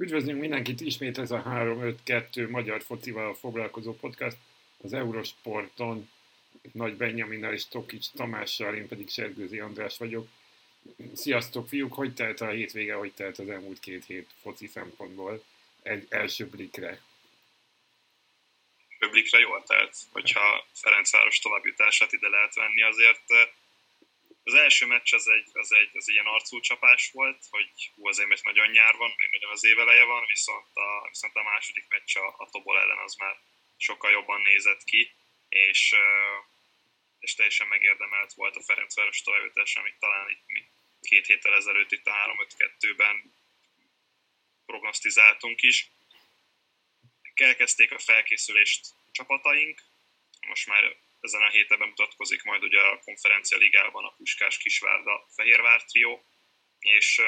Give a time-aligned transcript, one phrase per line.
[0.00, 4.36] Üdvözlünk mindenkit, ismét ez a 3-5-2 magyar focival foglalkozó podcast
[4.82, 6.10] az Eurosporton.
[6.72, 10.28] Nagy Benjaminnal és Tokics Tamással, én pedig Sergőzi András vagyok.
[11.14, 15.44] Sziasztok fiúk, hogy telt a hétvége, hogy telt az elmúlt két hét foci szempontból?
[15.82, 17.00] Egy első blikre.
[19.10, 23.24] Blikre jól telt, hogyha Ferencváros továbbjutását ide lehet venni, azért
[24.44, 28.28] az első meccs az egy, az egy, az egy ilyen arcúcsapás volt, hogy hú, azért
[28.28, 32.16] mert nagyon nyár van, még nagyon az éveleje van, viszont a, viszont a második meccs
[32.16, 33.38] a, a Tobol ellen az már
[33.76, 35.14] sokkal jobban nézett ki,
[35.48, 35.94] és,
[37.18, 40.68] és teljesen megérdemelt volt a Ferencváros továbbítás, amit talán itt,
[41.00, 43.34] két héttel ezelőtt itt a 3-5-2-ben
[44.66, 45.90] prognosztizáltunk is.
[47.34, 49.82] Elkezdték a felkészülést csapataink,
[50.46, 55.84] most már ezen a héten bemutatkozik majd ugye a konferencia ligában a Puskás Kisvárda Fehérvár
[55.84, 56.24] trió,
[56.78, 57.20] és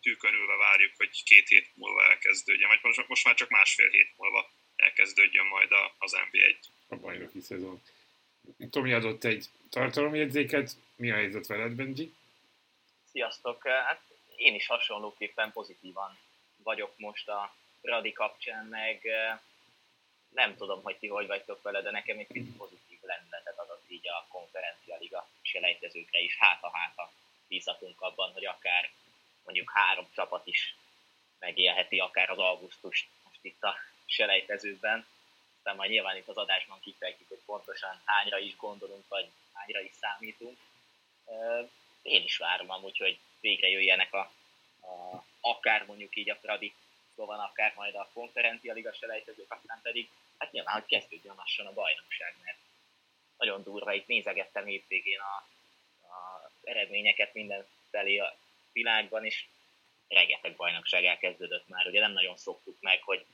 [0.00, 4.50] tűkönülve várjuk, hogy két hét múlva elkezdődjön, vagy most, most már csak másfél hét múlva
[4.76, 6.56] elkezdődjön majd az NB1.
[6.88, 7.82] A bajnoki szezon.
[8.70, 12.14] Tomi adott egy tartalomjegyzéket, mi a helyzet veled, Benji?
[13.10, 13.66] Sziasztok!
[13.66, 14.02] Hát
[14.36, 16.18] én is hasonlóképpen pozitívan
[16.56, 19.06] vagyok most a Radi kapcsán, meg
[20.28, 24.08] nem tudom, hogy ti hogy vagytok vele, de nekem egy kicsit pozitív lendületet adott így
[24.08, 26.36] a konferencia liga selejtezőkre is.
[26.38, 27.12] Hát a hát a
[27.48, 28.90] bízhatunk abban, hogy akár
[29.44, 30.76] mondjuk három csapat is
[31.38, 35.06] megélheti akár az augusztust most itt a selejtezőben.
[35.56, 39.92] Aztán majd nyilván itt az adásban kifejtjük, hogy pontosan hányra is gondolunk, vagy hányra is
[40.00, 40.58] számítunk.
[42.02, 44.32] Én is várom amúgy, hogy végre jöjjenek a,
[44.80, 46.74] a akár mondjuk így a Fradi
[47.14, 51.72] van akár majd a konferencia liga selejtezők, aztán pedig hát nyilván, hogy kezdődjön lassan a
[51.72, 52.58] bajnokság, mert
[53.44, 55.48] nagyon durva, itt nézegettem hétvégén a,
[56.06, 58.36] a eredményeket mindenfelé a
[58.72, 59.46] világban, és
[60.08, 61.86] rengeteg bajnokság elkezdődött már.
[61.86, 63.26] Ugye nem nagyon szoktuk meg, hogy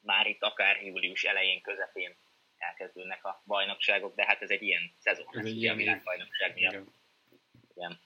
[0.00, 2.14] már itt akár július elején, közepén
[2.58, 6.72] elkezdődnek a bajnokságok, de hát ez egy ilyen szezon, ez egy ilyen világbajnokság miatt.
[6.72, 7.98] Igen.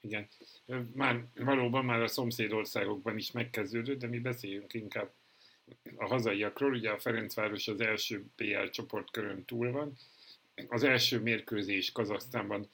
[0.00, 0.28] Igen.
[0.66, 0.90] Igen.
[0.94, 5.12] Már valóban már a szomszédországokban is megkezdődött, de mi beszéljünk inkább
[5.96, 6.72] a hazaiakról.
[6.72, 9.92] Ugye a Ferencváros az első PL csoportkörön túl van.
[10.68, 12.68] Az első mérkőzés Kazaksztánban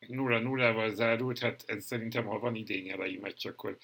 [0.00, 3.78] 0-0-val zárult, hát ez szerintem, ha van idényelei meccs, akkor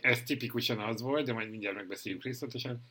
[0.00, 2.82] ez tipikusan az volt, de majd mindjárt megbeszéljük részletesen.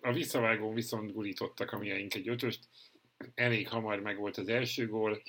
[0.00, 2.68] A visszavágón viszont gulítottak a miénk egy ötöst,
[3.34, 5.22] elég hamar meg volt az első gól,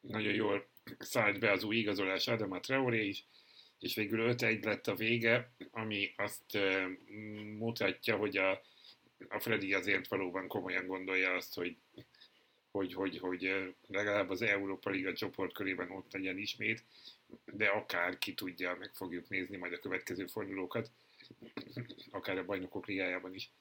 [0.00, 0.68] nagyon jól
[0.98, 3.26] szállt be az új igazolás Adama Traoré is,
[3.78, 6.58] és végül 5-1 lett a vége, ami azt
[7.58, 8.62] mutatja, hogy a,
[9.28, 11.76] a Freddy azért valóban komolyan gondolja azt, hogy
[12.70, 16.84] hogy, hogy, hogy legalább az Európa Liga csoportkörében ott legyen ismét,
[17.44, 20.90] de akár ki tudja, meg fogjuk nézni majd a következő fordulókat,
[22.10, 23.52] akár a bajnokok ligájában is.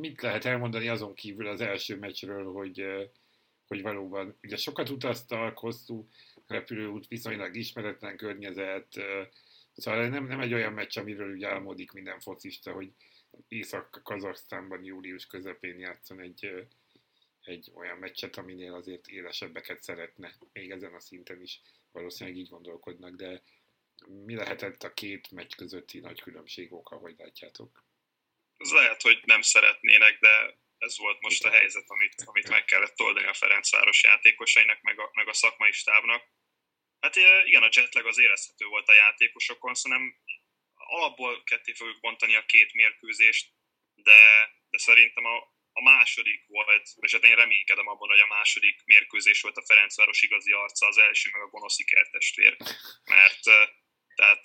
[0.00, 2.84] Mit lehet elmondani azon kívül az első meccsről, hogy,
[3.66, 6.08] hogy valóban ugye sokat utaztak, hosszú
[6.46, 9.00] repülőút, viszonylag ismeretlen környezet,
[9.76, 12.92] szóval nem, nem egy olyan meccs, amiről ugye álmodik minden focista, hogy
[13.48, 16.66] Észak-Kazaksztánban július közepén játszon egy,
[17.44, 21.60] egy olyan meccset, aminél azért élesebbeket szeretne, még ezen a szinten is
[21.92, 23.42] valószínűleg így gondolkodnak, de
[24.06, 27.84] mi lehetett a két meccs közötti nagy különbség oka, hogy látjátok?
[28.56, 33.00] Ez lehet, hogy nem szeretnének, de ez volt most a helyzet, amit, amit meg kellett
[33.00, 36.32] oldani a Ferencváros játékosainak, meg a, meg a szakmai stábnak.
[37.00, 40.00] Hát igen, a jetlag az érezhető volt a játékosokon, szóval
[40.74, 43.52] alapból ketté fogjuk bontani a két mérkőzést,
[43.94, 48.84] de, de szerintem a, a második volt, és hát én reménykedem abban, hogy a második
[48.84, 52.56] mérkőzés volt a Ferencváros igazi arca, az első meg a gonoszi kertestvér,
[53.04, 53.42] mert
[54.14, 54.44] tehát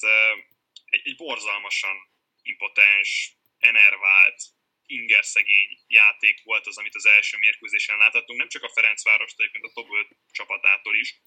[0.85, 1.97] egy, egy borzalmasan
[2.41, 4.41] impotens, enervált,
[4.85, 9.71] ingerszegény játék volt az, amit az első mérkőzésen láthattunk, nem csak a Ferencváros, egyébként a
[9.73, 11.21] Toböl csapatától is.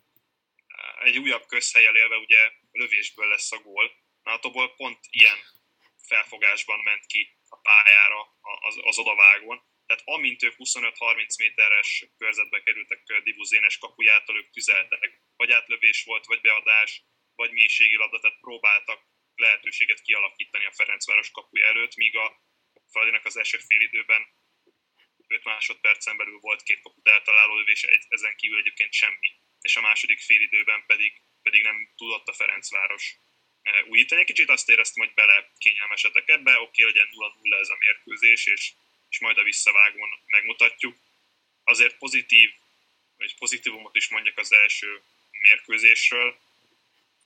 [1.03, 3.93] Egy újabb közhelyel élve ugye lövésből lesz a gól.
[4.23, 5.39] Na, a Tobol pont ilyen
[6.07, 9.63] felfogásban ment ki a pályára az, az odavágón.
[9.93, 15.21] Tehát amint ők 25-30 méteres körzetbe kerültek Dibu Zénes kapujától, ők tüzeltek.
[15.37, 17.03] Vagy átlövés volt, vagy beadás,
[17.35, 19.01] vagy mélységi labda, tehát próbáltak
[19.35, 22.43] lehetőséget kialakítani a Ferencváros kapuja előtt, míg a
[22.91, 24.27] Fradinak az első fél időben
[25.27, 29.31] 5 másodpercen belül volt két kaput eltaláló lövés, ezen kívül egyébként semmi.
[29.61, 33.17] És a második fél időben pedig, pedig nem tudott a Ferencváros
[33.63, 34.21] eh, újítani.
[34.21, 37.09] Egy kicsit azt éreztem, hogy bele kényelmesedek ebbe, oké, legyen
[37.43, 38.73] 0-0 ez a mérkőzés, és, és
[39.23, 40.97] majd a visszavágón megmutatjuk.
[41.65, 42.51] Azért pozitív,
[43.19, 46.39] vagy pozitívumot is mondjak az első mérkőzésről.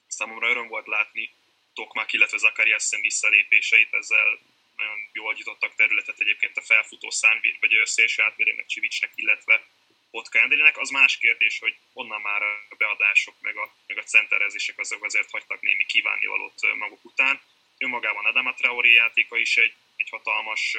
[0.06, 1.31] Számomra öröm volt látni
[1.75, 4.38] Tokmak, illetve Zakariasen visszalépéseit, ezzel
[4.76, 9.66] nagyon jól jutottak területet egyébként a felfutó szán, vagy a szélső átvérének Csivicsnek, illetve
[10.10, 10.78] Botka Endrének.
[10.78, 15.31] Az más kérdés, hogy onnan már a beadások, meg a, meg a centerezések azok azért
[15.31, 17.40] hagytak némi kívánnivalót maguk után.
[17.78, 20.76] Önmagában Adama Traoré játéka is egy, egy hatalmas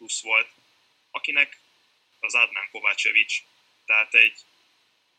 [0.00, 0.48] plusz volt,
[1.10, 1.60] akinek
[2.20, 3.42] az Adnan Kovácsevics,
[3.86, 4.44] tehát egy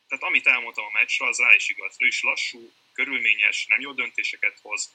[0.07, 1.95] tehát amit elmondtam a meccsről, az rá is igaz.
[1.97, 4.91] Ő is lassú, körülményes, nem jó döntéseket hoz,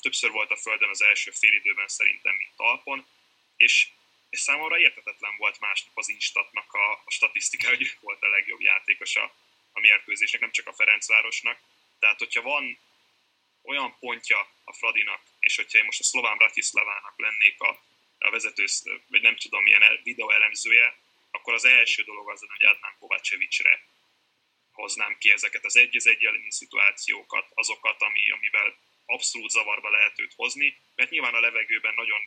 [0.00, 3.06] többször volt a földön az első időben szerintem, mint talpon,
[3.56, 3.88] és,
[4.30, 8.60] és számomra értetetlen volt másnap az Instatnak a, a statisztika, hogy ő volt a legjobb
[8.60, 9.34] játékos a,
[9.72, 11.58] a mérkőzésnek, nem csak a Ferencvárosnak.
[11.98, 12.78] Tehát, hogyha van
[13.62, 17.82] olyan pontja a Fradinak, és hogyha én most a szlován Bratislavának lennék a,
[18.18, 18.64] a vezető,
[19.08, 20.98] vagy nem tudom, milyen videóelemzője,
[21.30, 23.84] akkor az első dolog az, hogy Adnan Kovácsevicsre
[24.72, 28.76] hoznám ki ezeket az egy az egy szituációkat, azokat, ami, amivel
[29.06, 32.20] abszolút zavarba lehet őt hozni, mert nyilván a levegőben nagyon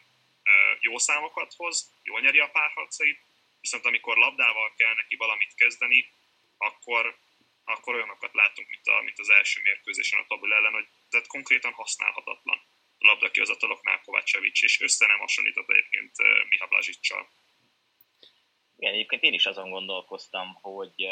[0.79, 3.19] jó számokat hoz, jól nyeri a párharcait,
[3.61, 6.11] viszont amikor labdával kell neki valamit kezdeni,
[6.57, 7.17] akkor,
[7.63, 11.71] akkor olyanokat látunk, mint, a, mint az első mérkőzésen a Tabul ellen, hogy tehát konkrétan
[11.71, 12.61] használhatatlan
[12.99, 16.11] labdakihozataloknál Kovácsevics, és össze nem hasonlított egyébként
[16.49, 17.29] Miha Blazsicsal.
[18.77, 21.09] Igen, egyébként én is azon gondolkoztam, hogy,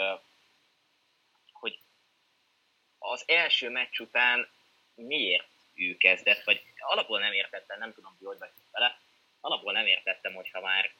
[1.51, 1.79] hogy
[2.97, 4.49] az első meccs után
[4.95, 8.99] miért ő kezdett, vagy alapból nem értettem, nem tudom, hogy vagy vele,
[9.39, 10.93] alapból nem értettem, hogyha már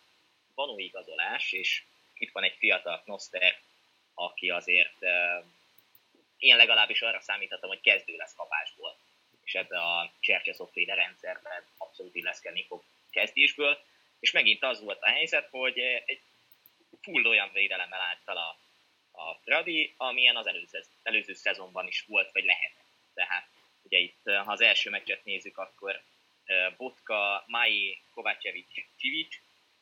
[0.55, 3.59] van új igazolás, és itt van egy fiatal Knoster,
[4.13, 5.01] aki azért
[6.37, 8.97] én legalábbis arra számíthatom, hogy kezdő lesz kapásból,
[9.47, 13.83] és ebbe a Csercseszoféle rendszerben abszolút illeszkedni fog kezdésből,
[14.19, 16.21] és megint az volt a helyzet, hogy egy
[17.01, 18.59] full olyan védelemmel állt fel a,
[19.11, 22.85] a Fradi, amilyen az előző, előző szezonban is volt, vagy lehetett.
[23.13, 23.47] Tehát
[23.87, 26.01] Ugye itt, ha az első meccset nézzük, akkor
[26.77, 29.39] Botka, Mai, Kovácsevics, Csivics,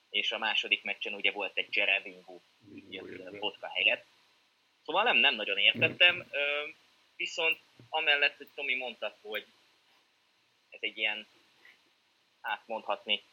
[0.10, 2.40] és a második meccsen ugye volt egy Cserevingu
[3.40, 4.06] Botka helyett.
[4.84, 6.32] Szóval nem, nem nagyon értettem,
[7.16, 7.60] viszont
[7.90, 9.46] amellett, hogy Tomi mondta, hogy
[10.86, 11.28] egy ilyen,
[12.42, 13.24] hát mondhatni,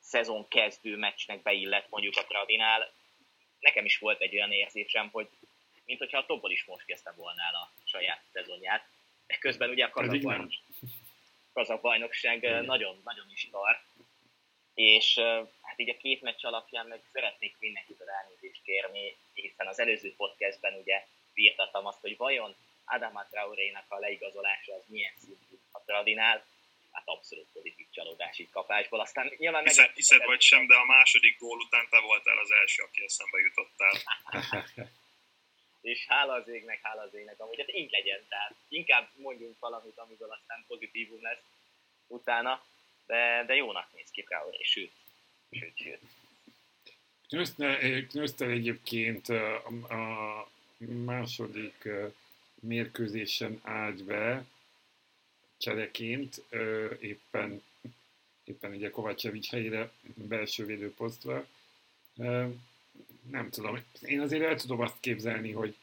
[0.00, 2.92] szezon kezdő meccsnek beillett mondjuk a Tradinál,
[3.60, 5.28] nekem is volt egy olyan érzésem, hogy
[5.84, 8.86] mint hogyha a Tobol is most kezdte volna el a saját szezonját,
[9.40, 10.62] Közben ugye a kazak, bajnokság,
[11.52, 13.80] kazak bajnokság nagyon, nagyon is tart.
[14.74, 15.18] És
[15.62, 20.74] hát így a két meccs alapján meg szeretnék mindenkit elnézést kérni, hiszen az előző podcastben
[20.74, 22.56] ugye virtattam azt, hogy vajon
[22.88, 26.46] Adama Traoré-nak a leigazolása az milyen szintű a Tradinál,
[26.92, 29.00] hát abszolút pozitív csalódás így kapásból.
[29.00, 29.72] Aztán nyilván meg...
[29.72, 33.38] Hiszed, hiszed vagy sem, de a második gól után te voltál az első, aki eszembe
[33.38, 33.94] jutottál.
[35.80, 39.98] és hála az égnek, hála az égnek, amúgy hát így legyen, tehát inkább mondjunk valamit,
[39.98, 41.42] amiből aztán pozitívum lesz
[42.06, 42.64] utána,
[43.06, 44.92] de, de jónak néz ki Traoré, sőt,
[45.50, 46.00] sőt, sőt.
[48.08, 49.56] Knöztel egyébként a,
[49.88, 50.48] a
[51.04, 51.88] második
[52.60, 54.44] mérkőzésen állt be
[55.56, 56.42] csereként,
[57.00, 57.62] éppen,
[58.44, 61.46] éppen ugye Kovácsevics helyére belső védőposztra.
[63.30, 65.76] Nem tudom, én azért el tudom azt képzelni, hogy,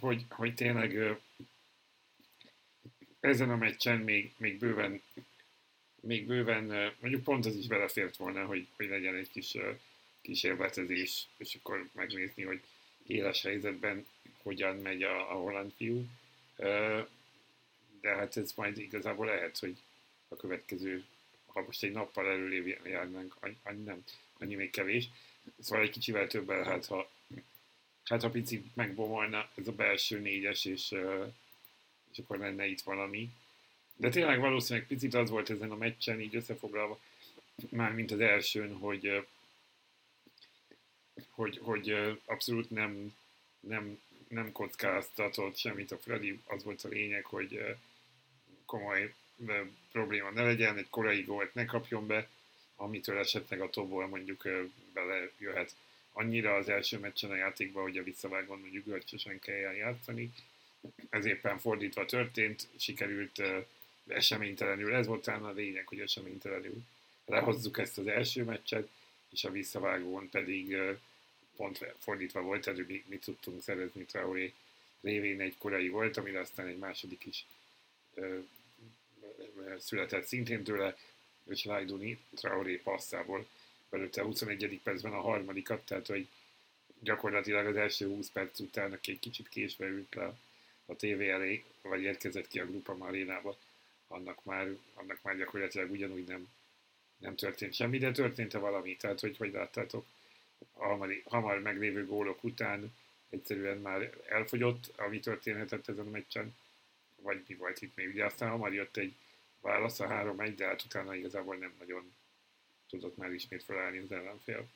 [0.00, 1.18] hogy, hogy tényleg
[3.20, 5.02] ezen a meccsen még, még bőven
[6.04, 9.56] még bőven, mondjuk pont az is belefért volna, hogy, hogy legyen egy kis
[10.20, 12.60] kísérletezés, és akkor megnézni, hogy
[13.06, 14.06] éles helyzetben
[14.42, 16.06] hogyan megy a, a holland fiú.
[18.00, 19.76] De hát ez majd igazából lehet, hogy
[20.28, 21.04] a következő,
[21.46, 24.04] ha most egy nappal előrébb járnánk, annyi, nem,
[24.38, 25.08] annyi még kevés,
[25.60, 27.10] Szóval egy kicsivel többel, hát ha,
[28.04, 30.94] hát ha picit megbomolna ez a belső négyes, és,
[32.12, 33.30] és akkor lenne itt valami.
[33.96, 37.00] De tényleg valószínűleg picit az volt ezen a meccsen, így összefoglalva,
[37.68, 39.26] már mint az elsőn, hogy,
[41.34, 43.16] hogy, hogy abszolút nem,
[43.60, 47.76] nem, nem kockáztatott semmit a Freddy, az volt a lényeg, hogy
[48.64, 49.14] komoly
[49.92, 52.28] probléma ne legyen, egy korai gólt ne kapjon be,
[52.76, 54.48] amitől esetleg a tobból mondjuk
[54.92, 55.74] bele jöhet
[56.12, 60.32] annyira az első meccsen a játékba, hogy a visszavágón mondjuk görcsösen kell játszani.
[61.10, 63.42] Ez éppen fordítva történt, sikerült
[64.06, 66.82] eseménytelenül, ez volt talán a lényeg, hogy eseménytelenül
[67.26, 68.88] lehozzuk ezt az első meccset,
[69.30, 70.76] és a visszavágón pedig
[71.56, 74.52] pont fordítva volt, előbb mi, mi tudtunk szerezni Traoré
[75.00, 77.46] révén egy korai volt, amire aztán egy második is
[79.78, 80.96] született szintén tőle,
[81.50, 83.46] és Lajduni Traoré passzából
[83.88, 84.80] belőtte a 21.
[84.82, 86.28] percben a harmadikat, tehát hogy
[87.00, 90.34] gyakorlatilag az első 20 perc után, aki egy kicsit késve ült le
[90.86, 93.56] a tévé elé, vagy érkezett ki a Grupa Marénába,
[94.08, 96.48] annak már, annak már gyakorlatilag ugyanúgy nem,
[97.16, 98.96] nem történt semmi, de történt-e valami?
[98.96, 100.06] Tehát, hogy hogy láttátok,
[100.72, 102.96] hamar, hamar meglévő gólok után
[103.30, 106.56] egyszerűen már elfogyott, ami történhetett ezen a meccsen,
[107.16, 108.08] vagy mi volt itt még.
[108.08, 109.14] Ugye aztán hamar jött egy
[109.60, 112.16] válasz a 3-1, de hát utána igazából nem nagyon
[112.88, 114.68] tudott már ismét felállni az ellenfél.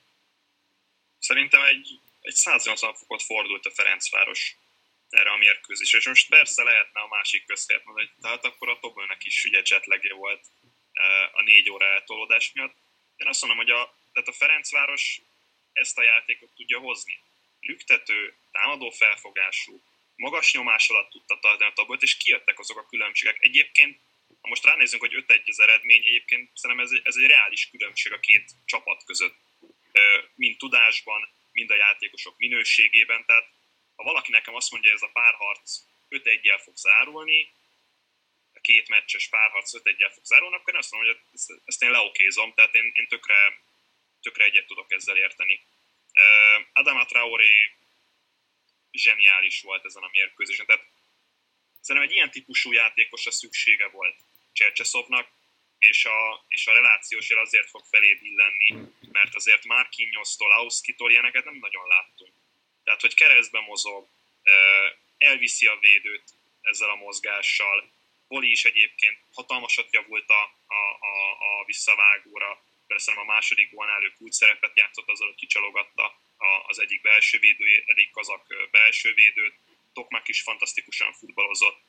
[1.18, 4.56] Szerintem egy, egy 180 fokot fordult a Ferencváros
[5.08, 5.98] erre a mérkőzésre.
[5.98, 9.62] És most persze lehetne a másik közhelyet mondani, hogy tehát akkor a Tobölnek is ugye
[9.64, 10.46] jetlagje volt
[10.92, 12.76] eh, a négy óra eltolódás miatt.
[13.16, 15.20] Én azt mondom, hogy a, tehát a Ferencváros
[15.78, 17.20] ezt a játékot tudja hozni.
[17.60, 19.82] Lüktető, támadó felfogású,
[20.16, 23.36] magas nyomás alatt tudta tartani a tabot, és kijöttek azok a különbségek.
[23.40, 24.00] Egyébként,
[24.40, 28.20] ha most ránézünk, hogy 5-1 az eredmény, egyébként szerintem ez, ez egy reális különbség a
[28.20, 29.36] két csapat között,
[30.34, 33.24] mind tudásban, mind a játékosok minőségében.
[33.24, 33.48] Tehát
[33.96, 35.80] ha valaki nekem azt mondja, hogy ez a párharc
[36.10, 37.52] 5-1-jel fog zárulni,
[38.54, 41.90] a két meccses párharc 5-1-jel fog zárulni, akkor én azt mondom, hogy ezt, ezt én
[41.90, 43.60] leokézom, tehát én, én tökre,
[44.22, 45.60] tökre egyet tudok ezzel érteni.
[46.72, 47.72] Adama Traoré
[48.92, 50.66] zseniális volt ezen a mérkőzésen.
[50.66, 50.86] Tehát
[51.80, 54.16] szerintem egy ilyen típusú játékosra szüksége volt
[54.52, 55.28] Csercseszovnak,
[55.78, 61.44] és a, és a relációs jel azért fog felé billenni, mert azért Marquinhos-tól, Auszkitól ilyeneket
[61.44, 62.32] nem nagyon láttunk.
[62.84, 64.08] Tehát, hogy keresztbe mozog,
[65.18, 67.90] elviszi a védőt ezzel a mozgással,
[68.28, 74.12] Boli is egyébként hatalmasat javult a, a, a, a visszavágóra, persze a második gólnál ő
[74.18, 76.06] úgy szerepet játszott azzal, hogy kicsalogatta
[76.66, 79.54] az egyik belső védő, egyik kazak belső védőt,
[79.92, 81.80] Tokmak is fantasztikusan futballozott,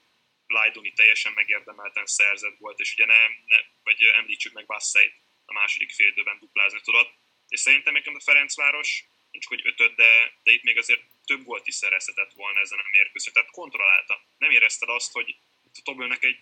[0.47, 5.15] Lajduni teljesen megérdemelten szerzett volt, és ugye nem, ne, vagy említsük meg Basszeit
[5.45, 7.13] a második fél időben duplázni tudott,
[7.47, 11.67] és szerintem még a Ferencváros nincs hogy ötöd, de, de itt még azért több volt
[11.67, 14.21] is szerezhetett volna ezen a mérkőzésen, tehát kontrollálta.
[14.37, 16.39] Nem érezted azt, hogy a Tobölnek egy,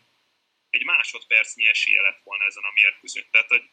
[0.70, 3.30] egy másodpercnyi esélye lett volna ezen a mérkőzésen.
[3.32, 3.70] Tehát hogy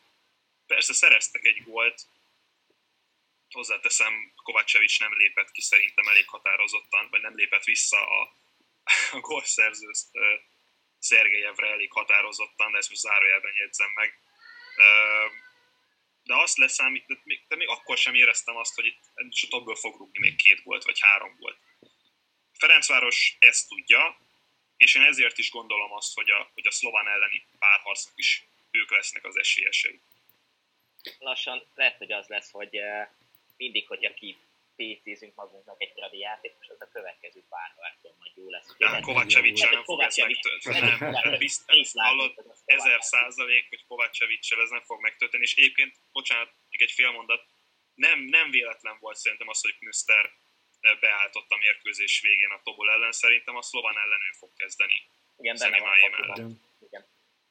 [0.86, 2.02] persze szereztek egy gólt,
[3.50, 8.36] hozzáteszem, Kovácsevics nem lépett ki szerintem elég határozottan, vagy nem lépett vissza a,
[9.16, 9.90] a gólszerző
[10.98, 14.18] Szergejevre elég határozottan, de ezt most zárójelben jegyzem meg.
[16.22, 19.96] De azt leszámít, de még, de még akkor sem éreztem azt, hogy itt topból fog
[19.96, 21.58] rúgni még két volt, vagy három volt.
[22.52, 24.18] Ferencváros ezt tudja,
[24.76, 28.90] és én ezért is gondolom azt, hogy a, hogy a szlován elleni párharcnak is ők
[28.90, 30.00] lesznek az esélyesei.
[31.18, 32.80] Lassan lehet, hogy az lesz, hogy
[33.56, 34.36] mindig, hogyha ki
[34.76, 38.74] PC-zünk magunknak egy tradi játékos, az a következő párharcon majd jó lesz.
[38.78, 41.36] Ja, Kovácsevicsel nem fog ez megtörténni.
[41.38, 42.32] Biztos, hallod,
[42.64, 47.44] ezer százalék, hogy Kovácsevicsel ez nem fog megtörténni, és egyébként, bocsánat, még egy fél mondat,
[47.94, 50.32] nem, nem véletlen volt szerintem az, hogy Knüster
[51.00, 55.02] beállított a mérkőzés végén a Tobol ellen, szerintem a szlovan ellen ő fog kezdeni.
[55.38, 56.58] Igen, benne van
[56.88, 57.06] Igen.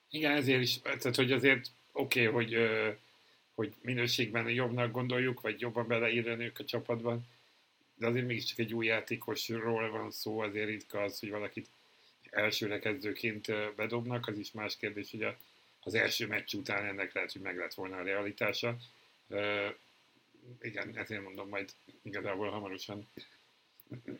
[0.10, 2.54] Igen, ezért is, tehát hogy azért oké, okay, hogy
[3.56, 7.28] hogy minőségben jobbnak gondoljuk, vagy jobban beleírni ők a csapatban,
[7.96, 11.70] de azért mégiscsak egy új játékosról van szó, azért ritka az, hogy valakit
[12.30, 15.28] elsőre kezdőként bedobnak, az is más kérdés, hogy
[15.84, 18.78] az első meccs után ennek lehet, hogy meg lett volna a realitása.
[19.28, 19.68] Uh,
[20.62, 21.70] igen, ezért mondom, majd
[22.02, 23.08] igazából hamarosan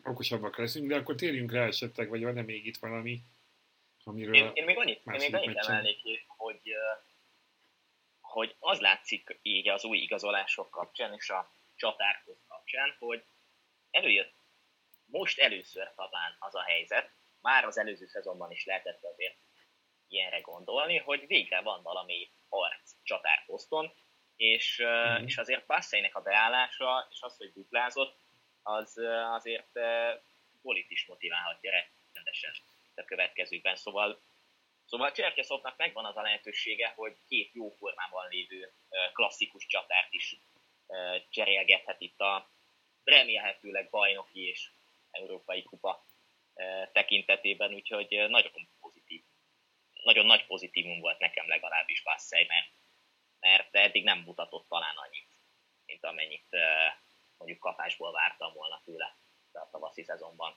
[0.02, 3.20] okosabbak leszünk, de akkor térjünk rá esetleg, vagy van-e még itt valami,
[4.04, 7.04] amiről én, én még annyit, én még annyit emelnék ki, hogy uh,
[8.34, 13.24] hogy az látszik így az új igazolások kapcsán és a csatárhoz kapcsán, hogy
[13.90, 14.34] előjött
[15.06, 17.10] most először talán az a helyzet,
[17.40, 19.36] már az előző szezonban is lehetett azért
[20.08, 23.92] ilyenre gondolni, hogy végre van valami harc csatárposzton,
[24.36, 25.24] és, mm-hmm.
[25.24, 28.18] és azért Passzeinek a beállása, és az, hogy duplázott,
[28.62, 29.00] az
[29.32, 29.78] azért
[30.62, 31.70] Bolit is motiválhatja
[32.12, 32.52] rendesen
[32.94, 33.76] a következőkben.
[33.76, 34.20] Szóval
[34.94, 38.72] Szóval Cserkeszovnak megvan az a lehetősége, hogy két jó formában lévő
[39.12, 40.36] klasszikus csatárt is
[41.28, 42.50] cserélgethet itt a
[43.04, 44.70] remélhetőleg bajnoki és
[45.10, 46.04] európai kupa
[46.92, 49.22] tekintetében, úgyhogy nagyon pozitív,
[50.02, 52.70] nagyon nagy pozitívum volt nekem legalábbis Basszej, mert,
[53.40, 55.28] mert eddig nem mutatott talán annyit,
[55.86, 56.48] mint amennyit
[57.36, 59.16] mondjuk kapásból vártam volna tőle
[59.52, 60.56] a tavaszi szezonban.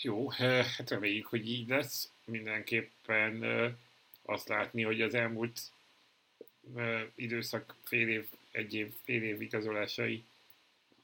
[0.00, 2.12] Jó, eh, hát reméljük, hogy így lesz.
[2.24, 3.72] Mindenképpen eh,
[4.22, 5.60] azt látni, hogy az elmúlt
[6.76, 10.24] eh, időszak fél év, egy év, fél év igazolásai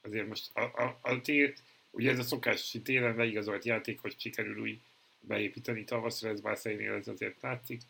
[0.01, 1.53] azért most a, a, a tél,
[1.91, 4.79] ugye ez a szokás, hogy télen leigazolt játékos sikerül úgy
[5.19, 7.81] beépíteni tavaszra, ez Bászainél ez azért látszik,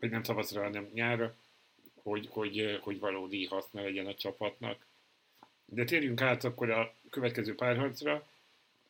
[0.00, 1.36] vagy nem tavaszra, hanem nyára,
[1.94, 4.86] hogy, hogy, hogy valódi haszna legyen a csapatnak.
[5.64, 8.26] De térjünk át akkor a következő párharcra,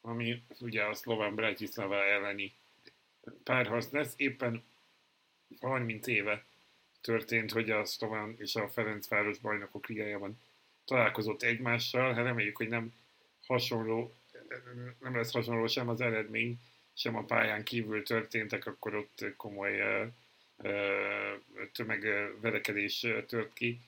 [0.07, 2.53] ami ugye a szlován Bratislava elleni
[3.45, 4.15] párharc lesz.
[4.17, 4.65] Éppen
[5.61, 6.45] 30 éve
[7.01, 10.41] történt, hogy a szlován és a Ferencváros bajnokok ligájában
[10.85, 12.15] találkozott egymással.
[12.15, 12.95] Hát reméljük, hogy nem
[13.47, 14.15] hasonló,
[15.01, 16.59] nem lesz hasonló sem az eredmény,
[16.95, 19.83] sem a pályán kívül történtek, akkor ott komoly
[21.73, 23.81] tömegverekedés tört ki.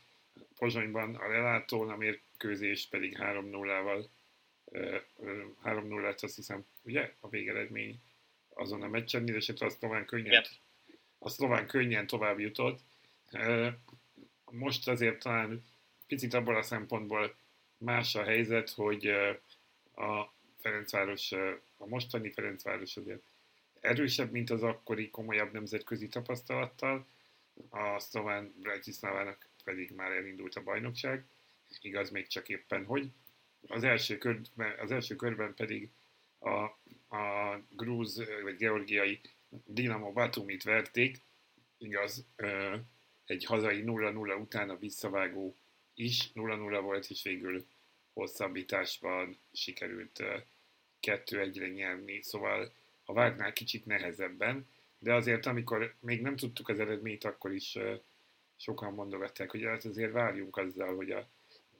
[0.58, 4.04] Pozsonyban a lelátón, a mérkőzés pedig 3-0-val
[4.72, 8.00] 3-0 lett, azt hiszem, ugye, a végeredmény
[8.48, 10.44] azon a meccsen, mindesetre a szlován könnyen,
[11.18, 12.80] a szlován könnyen tovább jutott.
[14.50, 15.64] Most azért talán
[16.06, 17.36] picit abból a szempontból
[17.76, 19.06] más a helyzet, hogy
[19.94, 21.32] a Ferencváros,
[21.76, 23.22] a mostani Ferencváros azért
[23.80, 27.06] erősebb, mint az akkori komolyabb nemzetközi tapasztalattal,
[27.68, 31.24] a szlován Bratislavának pedig már elindult a bajnokság,
[31.80, 33.10] igaz még csak éppen hogy.
[33.66, 35.88] Az első körben, az első körben pedig
[36.38, 36.54] a,
[37.16, 39.20] a grúz vagy georgiai
[39.64, 41.20] Dinamo Batumit verték,
[41.78, 42.24] igaz,
[43.24, 45.56] egy hazai 0-0 után a visszavágó
[45.94, 46.30] is.
[46.34, 47.66] 0-0 volt, és végül
[48.12, 50.22] hosszabbításban sikerült
[51.02, 52.72] 2-1-re nyerni, szóval
[53.04, 54.66] a vágnál kicsit nehezebben,
[54.98, 57.78] de azért amikor még nem tudtuk az eredményt, akkor is
[58.56, 61.28] sokan mondogatták, hogy hát azért várjunk azzal, hogy a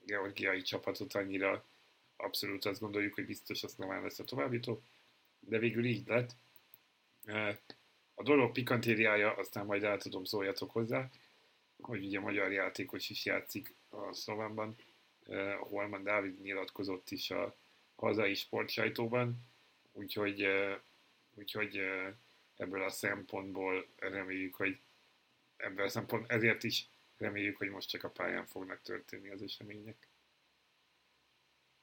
[0.09, 1.65] georgiai csapatot annyira
[2.15, 4.81] abszolút azt gondoljuk, hogy biztos azt nem lesz a továbbító,
[5.39, 6.35] de végül így lett.
[8.13, 11.09] A dolog pikantériája, aztán majd el tudom szóljatok hozzá,
[11.81, 14.75] hogy ugye magyar játékos is játszik a szlovánban,
[15.59, 17.55] Holman Dávid nyilatkozott is a
[17.95, 19.37] hazai sportsajtóban,
[19.91, 20.47] úgyhogy,
[21.35, 21.81] úgyhogy
[22.57, 24.79] ebből a szempontból reméljük, hogy
[25.57, 26.87] ebből a szempont, ezért is
[27.19, 30.07] reméljük, hogy most csak a pályán fognak történni az események.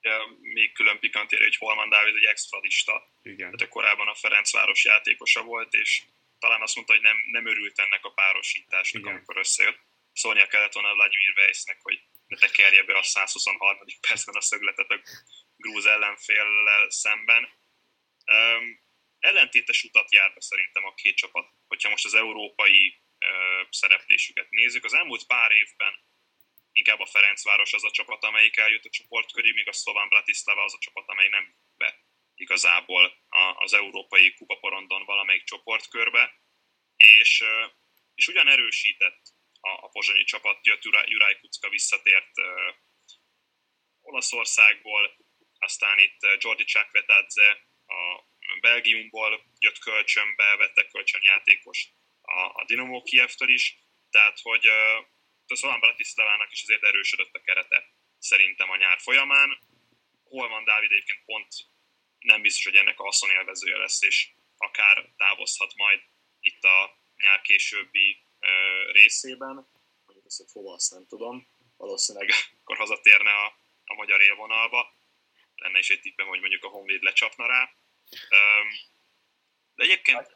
[0.00, 3.12] Ja, még külön pikantér, hogy Holman Dávid egy extradista.
[3.22, 3.56] Igen.
[3.56, 6.02] Tehát korábban a Ferencváros játékosa volt, és
[6.38, 9.14] talán azt mondta, hogy nem, nem örült ennek a párosításnak, Igen.
[9.14, 9.78] amikor összejött.
[10.12, 13.78] Szólnia kellett volna Vladimir Weissnek, hogy ne tekerje be a 123.
[14.00, 15.00] percben a szögletet a
[15.56, 17.48] grúz ellenféllel szemben.
[18.26, 18.80] Um,
[19.18, 23.00] ellentétes utat jár be szerintem a két csapat, hogyha most az európai
[23.70, 24.84] szereplésüket nézzük.
[24.84, 25.94] Az elmúlt pár évben
[26.72, 30.62] inkább a Ferencváros az a csapat, amelyik eljut a csoport köré, míg a Szlován Bratislava
[30.62, 33.24] az a csapat, amely nem be igazából
[33.56, 36.40] az európai kupaporondon valamelyik csoportkörbe,
[36.96, 37.44] és,
[38.14, 39.22] és ugyan erősített
[39.60, 42.30] a, a pozsonyi csapat, jött Juraj Kucka visszatért
[44.00, 45.16] Olaszországból,
[45.58, 48.24] aztán itt Jordi Csakvetadze a
[48.60, 51.88] Belgiumból jött kölcsönbe, vettek kölcsönjátékos
[52.26, 53.78] a, a Dinamo Kiev-től is,
[54.10, 54.66] tehát hogy
[55.46, 59.58] a Szolán Bratislavának is azért erősödött a kerete szerintem a nyár folyamán.
[60.24, 61.48] Holman Dávid egyébként pont
[62.18, 66.00] nem biztos, hogy ennek a haszonélvezője lesz, és akár távozhat majd
[66.40, 68.50] itt a nyár későbbi ö,
[68.92, 69.54] részében.
[70.04, 71.46] Mondjuk ezt, hogy hova, azt nem tudom.
[71.76, 74.94] Valószínűleg akkor hazatérne a, a magyar élvonalba.
[75.54, 77.74] Lenne is egy tippem, hogy mondjuk a Honvéd lecsapna rá.
[79.74, 80.32] De egyébként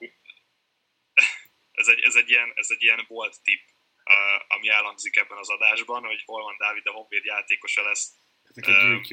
[1.73, 3.67] ez egy, ez egy, ilyen, ez egy ilyen bold tipp,
[4.49, 8.13] ami elhangzik ebben az adásban, hogy hol van Dávid a Honvéd játékosa lesz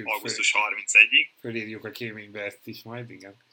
[0.03, 1.29] augusztus 31-ig.
[1.39, 3.45] Fölírjuk a kéménybe ezt is majd, igen.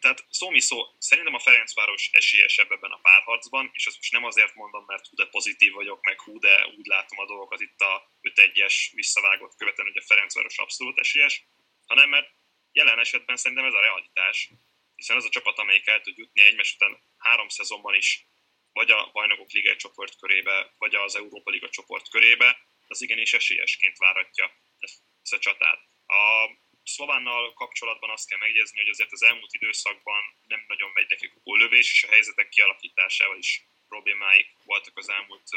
[0.00, 4.24] Tehát szó mi szó, szerintem a Ferencváros esélyesebb ebben a párharcban, és ezt most nem
[4.24, 7.80] azért mondom, mert hú de pozitív vagyok, meg hú de úgy látom a dolgokat itt
[7.80, 11.44] a 5-1-es visszavágott követően, hogy a Ferencváros abszolút esélyes,
[11.86, 12.30] hanem mert
[12.72, 14.50] jelen esetben szerintem ez a realitás,
[14.98, 18.26] hiszen az a csapat, amelyik el tud jutni egymás után három szezonban is,
[18.72, 23.96] vagy a Bajnokok Liga csoport körébe, vagy az Európa Liga csoport körébe, az igenis esélyesként
[23.96, 24.52] váratja
[25.22, 25.80] ezt a csatát.
[26.06, 26.50] A
[26.84, 31.56] Szlovánnal kapcsolatban azt kell megjegyezni, hogy azért az elmúlt időszakban nem nagyon megy nekik a
[31.56, 35.48] lövés, és a helyzetek kialakításával is problémáik voltak az elmúlt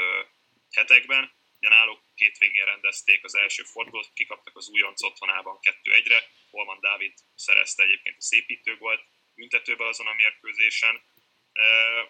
[0.71, 1.33] hetekben.
[1.59, 1.69] Ugye
[2.15, 8.17] két végén rendezték az első fordulót, kikaptak az újonc otthonában 2-1-re, Holman Dávid szerezte egyébként
[8.17, 9.03] a szépítő volt
[9.35, 11.01] büntetőben azon a mérkőzésen,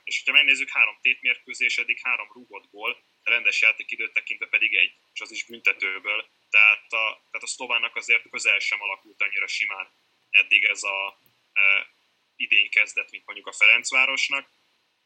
[0.03, 5.21] és hogyha megnézzük, három tétmérkőzés, eddig három rúgott gól, rendes játékidőt tekintve pedig egy, és
[5.21, 9.91] az is büntetőből, tehát a, tehát a szlovánnak azért közel sem alakult annyira simán
[10.29, 11.19] eddig ez a
[11.53, 11.87] e,
[12.35, 14.49] idény kezdet, mint mondjuk a Ferencvárosnak,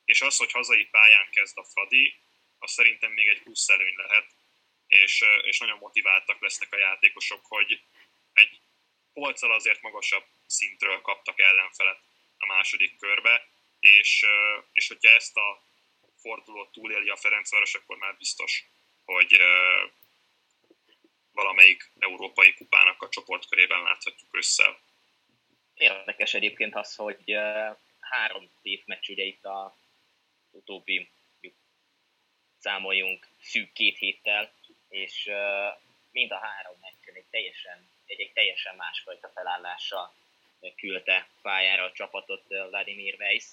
[0.06, 2.16] és az, hogy hazai pályán kezd a Fradi,
[2.60, 4.26] az szerintem még egy plusz előny lehet,
[4.88, 7.82] és, és nagyon motiváltak lesznek a játékosok, hogy
[8.34, 8.60] egy
[9.14, 12.00] polccal azért magasabb szintről kaptak ellenfelet
[12.38, 13.48] a második körbe,
[13.80, 14.26] és,
[14.72, 15.64] és hogyha ezt a
[16.18, 18.66] fordulót túléli a Ferencváros, akkor már biztos,
[19.06, 19.38] hogy
[21.32, 24.80] valamelyik európai kupának a csoportkörében láthatjuk össze.
[25.74, 27.38] Érdekes egyébként az, hogy
[28.00, 28.52] három
[28.86, 29.78] meccs ugye itt a
[30.52, 31.10] utóbbi
[32.60, 34.54] számoljunk szűk két héttel,
[34.90, 35.30] és
[36.12, 40.16] mind a három meccsen egy teljesen, egy, egy teljesen másfajta felállással
[40.76, 43.46] küldte pályára a csapatot Vladimir Weiss.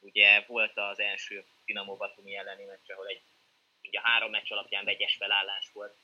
[0.00, 3.22] Ugye volt az első Dinamo Batumi elleni meccs, ahol egy,
[3.82, 5.96] ugye a három meccs alapján vegyes felállás volt,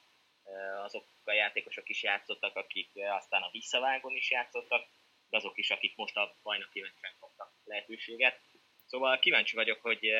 [0.83, 4.87] azok a játékosok is játszottak, akik aztán a visszavágon is játszottak,
[5.31, 8.41] de azok is, akik most a bajnoki meccsen kaptak lehetőséget.
[8.87, 10.13] Szóval kíváncsi vagyok, hogy,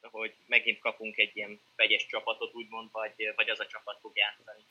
[0.00, 4.64] hogy megint kapunk egy ilyen vegyes csapatot, úgymond, vagy, vagy az a csapat fog játszani.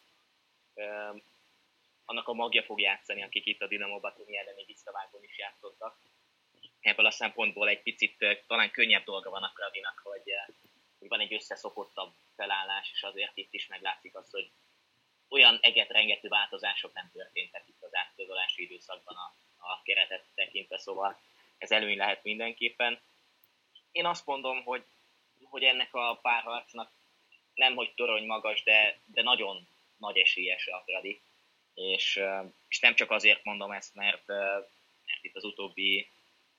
[2.09, 5.97] Annak a magja fog játszani, akik itt a Dinamo Batumi elleni visszavágon is játszottak.
[6.79, 10.23] Ebből a szempontból egy picit talán könnyebb dolga van a Kradinak, hogy,
[10.99, 14.51] hogy van egy összeszokottabb felállás, és azért itt is meglátszik az, hogy
[15.29, 21.19] olyan eget-rengető változások nem történtek itt az átközolási időszakban a, a keretet tekintve, szóval
[21.57, 22.99] ez előny lehet mindenképpen.
[23.91, 24.83] Én azt mondom, hogy,
[25.43, 26.91] hogy ennek a párharcnak
[27.53, 29.67] nem hogy torony magas, de, de nagyon
[29.97, 31.21] nagy esélyes a Fradi.
[31.77, 32.21] És,
[32.67, 36.09] és nem csak azért mondom ezt, mert, mert itt az utóbbi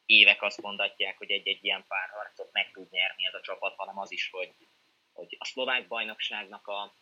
[0.06, 4.12] évek azt mondatják, hogy egy-egy ilyen párharcot meg tud nyerni ez a csapat, hanem az
[4.12, 4.52] is, hogy,
[5.12, 6.94] hogy a szlovák bajnokságnak a,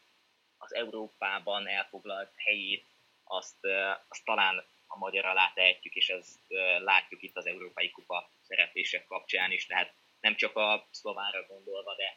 [0.58, 2.84] az Európában elfoglalt helyét,
[3.24, 3.66] azt,
[4.08, 6.40] azt talán a magyar alá tehetjük, és ezt
[6.78, 12.16] látjuk itt az Európai Kupa szereplések kapcsán is, tehát nem csak a szlovára gondolva, de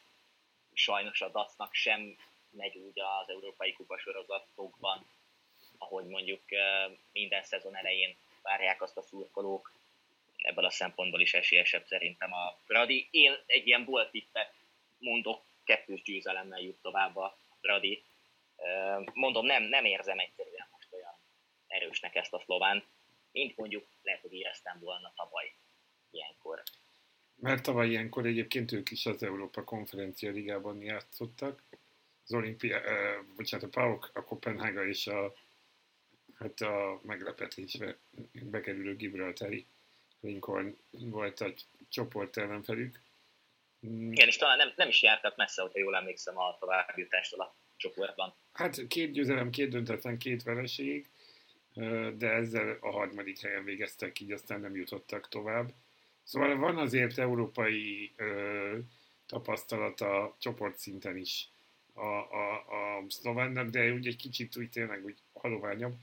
[0.73, 2.17] sajnos a dacnak sem
[2.49, 5.07] megy úgy az Európai Kupa sorozatokban,
[5.79, 6.41] ahogy mondjuk
[7.11, 9.71] minden szezon elején várják azt a szurkolók,
[10.37, 13.07] ebből a szempontból is esélyesebb szerintem a Fradi.
[13.11, 14.53] Én egy ilyen volt tippet
[14.97, 18.03] mondok, kettős győzelemmel jut tovább a Fradi.
[19.13, 21.17] Mondom, nem, nem érzem egyszerűen most olyan
[21.67, 22.83] erősnek ezt a szlován,
[23.31, 25.53] mint mondjuk lehet, hogy éreztem volna tavaly
[26.11, 26.63] ilyenkor.
[27.35, 31.63] Mert tavaly ilyenkor egyébként ők is az Európa Konferencia Ligában játszottak.
[32.23, 35.33] Az olimpia, eh, bocsánat, a PAOK, a Kopenhága és a,
[36.39, 37.97] hát a meglepetésbe
[38.31, 39.65] bekerülő Gibraltari
[40.19, 41.53] Lincoln volt a
[41.89, 42.99] csoport ellenfelük.
[43.87, 44.11] Mm.
[44.11, 48.33] Igen, és talán nem, nem is jártak messze, hogyha jól emlékszem a továbbjutástól a csoportban.
[48.53, 51.09] Hát két győzelem, két döntetlen, két vereség,
[52.17, 55.73] de ezzel a harmadik helyen végeztek, így aztán nem jutottak tovább.
[56.23, 58.77] Szóval van azért európai ö,
[59.25, 61.49] tapasztalata csoportszinten is
[61.93, 65.95] a, a, a szlovánnak, de úgy egy kicsit úgy tényleg úgy haloványabb.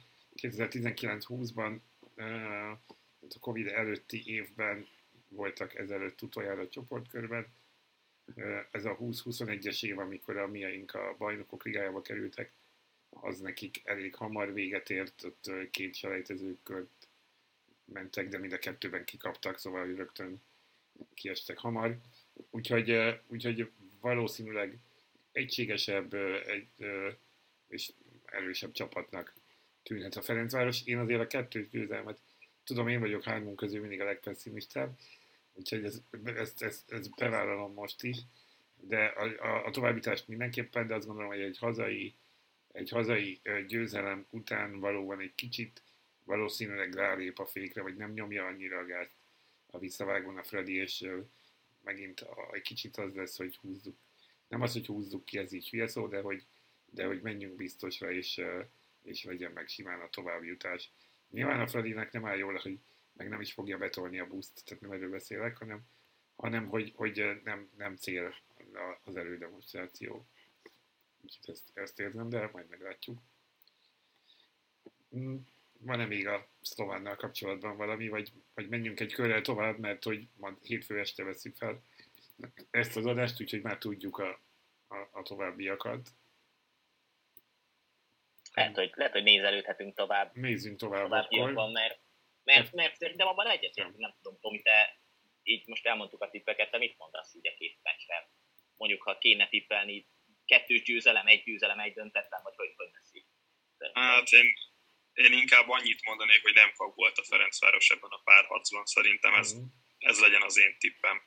[0.42, 1.78] 2019-20-ban
[3.34, 4.86] a Covid előtti évben
[5.28, 7.46] voltak ezelőtt utoljára a csoportkörben.
[8.70, 12.52] Ez a 20-21-es év, amikor a miaink a bajnokok ligájába kerültek,
[13.08, 17.08] az nekik elég hamar véget ért, ott két selejtezőkört
[17.84, 20.42] mentek, de mind a kettőben kikaptak, szóval rögtön
[21.14, 21.98] kiestek hamar.
[22.50, 23.70] Úgyhogy, úgyhogy
[24.00, 24.78] valószínűleg
[25.32, 26.14] egységesebb
[26.46, 26.86] egy,
[27.68, 27.92] és
[28.24, 29.34] erősebb csapatnak
[29.86, 30.84] tűnhet a Ferencváros.
[30.84, 32.18] Én azért a kettős győzelmet
[32.64, 34.98] tudom, én vagyok hármunk közül mindig a legpesszimistább,
[35.52, 38.16] úgyhogy ezt, ezt, ezt, ezt bevállalom most is,
[38.80, 42.14] de a, a, a továbbítást mindenképpen, de azt gondolom, hogy egy hazai,
[42.72, 45.82] egy hazai győzelem után valóban egy kicsit
[46.24, 49.16] valószínűleg rálép a fékre, vagy nem nyomja annyira a gázt
[49.70, 51.08] a visszavágón a Freddy, és
[51.84, 53.96] megint a, egy kicsit az lesz, hogy húzzuk.
[54.48, 56.44] Nem az, hogy húzzuk ki, ez így hülye szó, de hogy,
[56.90, 58.40] de hogy menjünk biztosra, és,
[59.06, 60.90] és legyen meg simán a továbbjutás.
[61.30, 62.78] Nyilván a Fradinek nem áll jól, hogy
[63.12, 65.80] meg nem is fogja betolni a buszt, tehát nem erről beszélek, hanem,
[66.36, 68.34] hanem hogy, hogy nem, nem cél
[69.04, 70.26] az elődemonstráció.
[71.20, 73.18] Úgyhogy ezt, ezt érzem, de majd meglátjuk.
[75.16, 75.36] Mm,
[75.78, 80.56] van-e még a szlovánnal kapcsolatban valami, vagy, vagy menjünk egy körrel tovább, mert hogy ma
[80.62, 81.82] hétfő este veszük fel
[82.70, 84.40] ezt az adást, úgyhogy már tudjuk a,
[84.88, 86.08] a, a továbbiakat.
[88.56, 90.34] Lehet, hogy, lehet, hogy nézelődhetünk tovább.
[90.34, 91.52] Nézzünk tovább, tovább akkor.
[91.52, 92.00] Van, mert,
[92.42, 95.00] mert, mert szerintem abban egyetértünk, nem tudom, Tomi, te
[95.42, 98.30] így most elmondtuk a tippeket, te mit mondasz így a két meccsre?
[98.76, 100.08] Mondjuk, ha kéne tippelni,
[100.44, 103.26] kettős győzelem, egy győzelem, egy döntetlen, vagy hogy, hogy lesz így?
[103.92, 104.52] Hát én,
[105.12, 109.54] én inkább annyit mondanék, hogy nem kap volt a Ferencváros ebben a párharcban, szerintem ez,
[109.54, 109.64] mm.
[109.98, 111.22] ez legyen az én tippem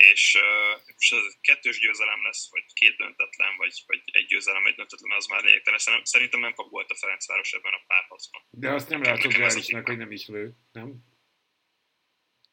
[0.00, 4.74] és uh, most ez kettős győzelem lesz, vagy két döntetlen, vagy, vagy egy győzelem, egy
[4.74, 5.80] döntetlen, az már lényegtelen.
[6.02, 8.42] Szerintem nem kap volt a Ferencváros ebben a párharcban.
[8.50, 10.88] De azt nem látod reálisnak, hogy nem is lő, nem?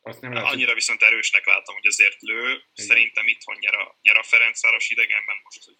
[0.01, 0.51] Azt nem látod.
[0.51, 2.43] Annyira viszont erősnek látom, hogy azért lő.
[2.49, 2.63] Igen.
[2.73, 5.77] Szerintem itthon nyer a, nyer a Ferencváros idegenben most, hogy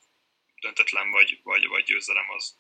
[0.62, 2.58] döntetlen vagy, vagy, vagy győzelem az,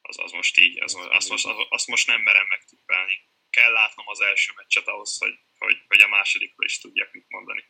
[0.00, 3.28] az, az most így, az, azt, most, azt most nem merem megtippelni.
[3.50, 7.64] kell látnom az első meccset ahhoz, hogy, hogy, hogy a másodikról is tudjak mit mondani.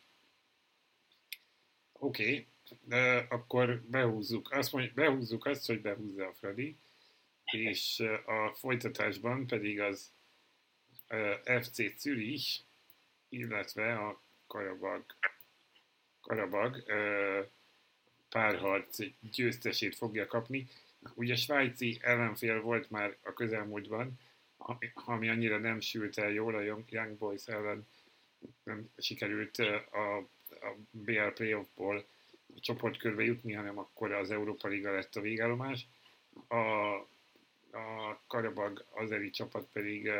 [2.03, 2.47] Oké.
[2.83, 6.77] De akkor behúzzuk azt, mondjuk, behúzzuk azt, hogy behúzza a Fradi,
[7.51, 10.11] és a folytatásban pedig az
[11.43, 12.59] FC Zürich,
[13.29, 15.05] illetve a Karabag,
[16.21, 16.83] Karabag
[18.29, 18.97] párharc
[19.31, 20.67] győztesét fogja kapni.
[21.13, 24.19] Ugye svájci ellenfél volt már a közelmúltban,
[24.93, 27.87] ami annyira nem sült el jól a Young Boys ellen,
[28.63, 29.57] nem sikerült
[29.91, 30.29] a,
[30.61, 32.05] a BL playoffból
[32.55, 35.87] a csoportkörbe jutni, hanem akkor az Európa Liga lett a végállomás.
[36.47, 36.55] A,
[37.77, 40.11] a Karabag azeri csapat pedig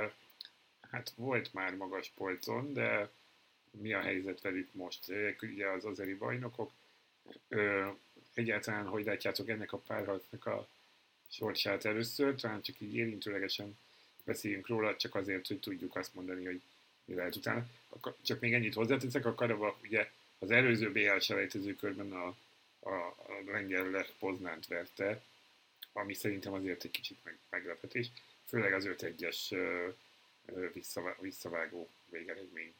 [0.92, 3.10] hát volt már magas polcon, de
[3.72, 5.10] mi a helyzet velük most?
[5.10, 6.72] Ők ugye az azeri bajnokok.
[8.34, 10.68] Egyáltalán hogy látjátok ennek a párharcnak a
[11.30, 13.78] sorsát először, talán csak így érintőlegesen
[14.24, 16.62] beszéljünk róla, csak azért, hogy tudjuk azt mondani, hogy
[17.06, 17.66] mi lehet utána.
[18.22, 22.36] Csak még ennyit hozzáteszek, a Karabag ugye az előző BL selejtező körben a,
[22.80, 25.22] a, a lengyel Lech Poznánt verte,
[25.94, 28.08] ami szerintem azért egy kicsit meg, meglepetés,
[28.48, 29.38] főleg az 5-1-es
[30.74, 32.74] visszavá, visszavágó végeredmény.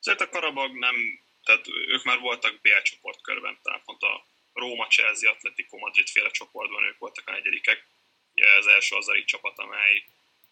[0.00, 5.78] A Karabag nem, tehát ők már voltak BL csoportkörben, tehát pont a Róma, Chelsea, Atletico
[5.78, 7.86] Madrid féle csoportban ők voltak a negyedikek.
[8.34, 10.04] Ugye az első azari csapat, amely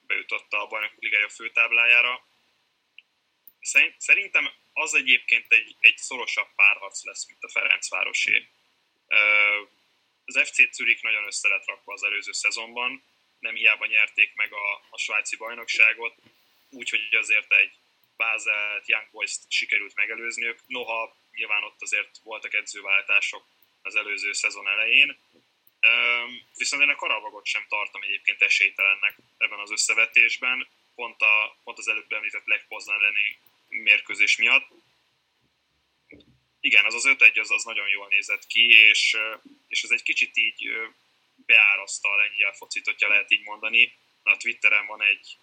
[0.07, 2.27] bejutott a bajnok ligája főtáblájára.
[3.99, 8.49] Szerintem az egyébként egy, egy szorosabb párharc lesz, mint a Ferencvárosé.
[10.25, 13.03] Az FC Zürich nagyon össze lett rakva az előző szezonban,
[13.39, 16.15] nem hiába nyerték meg a, a svájci bajnokságot,
[16.71, 17.73] úgyhogy azért egy
[18.17, 23.45] Bázelt, Young boys sikerült megelőzniük, noha nyilván ott azért voltak edzőváltások
[23.83, 25.19] az előző szezon elején.
[26.57, 31.89] Viszont én a Karavagot sem tartom egyébként esélytelennek ebben az összevetésben, pont, a, pont az
[31.89, 33.39] előbb említett Legpoznan lenni
[33.73, 34.69] mérkőzés miatt.
[36.61, 39.17] Igen, az az 5-1 az, az nagyon jól nézett ki, és,
[39.69, 40.71] és ez egy kicsit így
[41.47, 43.93] beáraszta a lengyel focit, hogyha lehet így mondani.
[44.23, 45.37] A Twitteren van egy,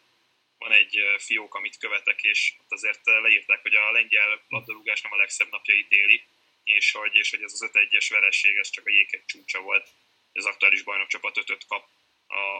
[0.58, 5.18] van egy fiók, amit követek, és ott azért leírták, hogy a lengyel labdarúgás nem a
[5.18, 6.24] legszebb napjait éli,
[6.64, 9.90] és hogy, és hogy ez az 5-1-es vereség, ez csak a jégheg csúcsa volt.
[10.34, 11.88] Az aktuális bajnokcsapat 5 kap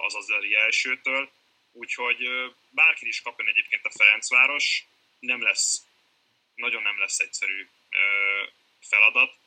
[0.02, 1.32] az azeri elsőtől,
[1.72, 2.30] úgyhogy
[2.70, 4.84] bárki is kapjon egyébként a Ferencváros,
[5.20, 5.86] nem lesz,
[6.56, 7.70] nagyon nem lesz egyszerű
[8.80, 9.38] feladat,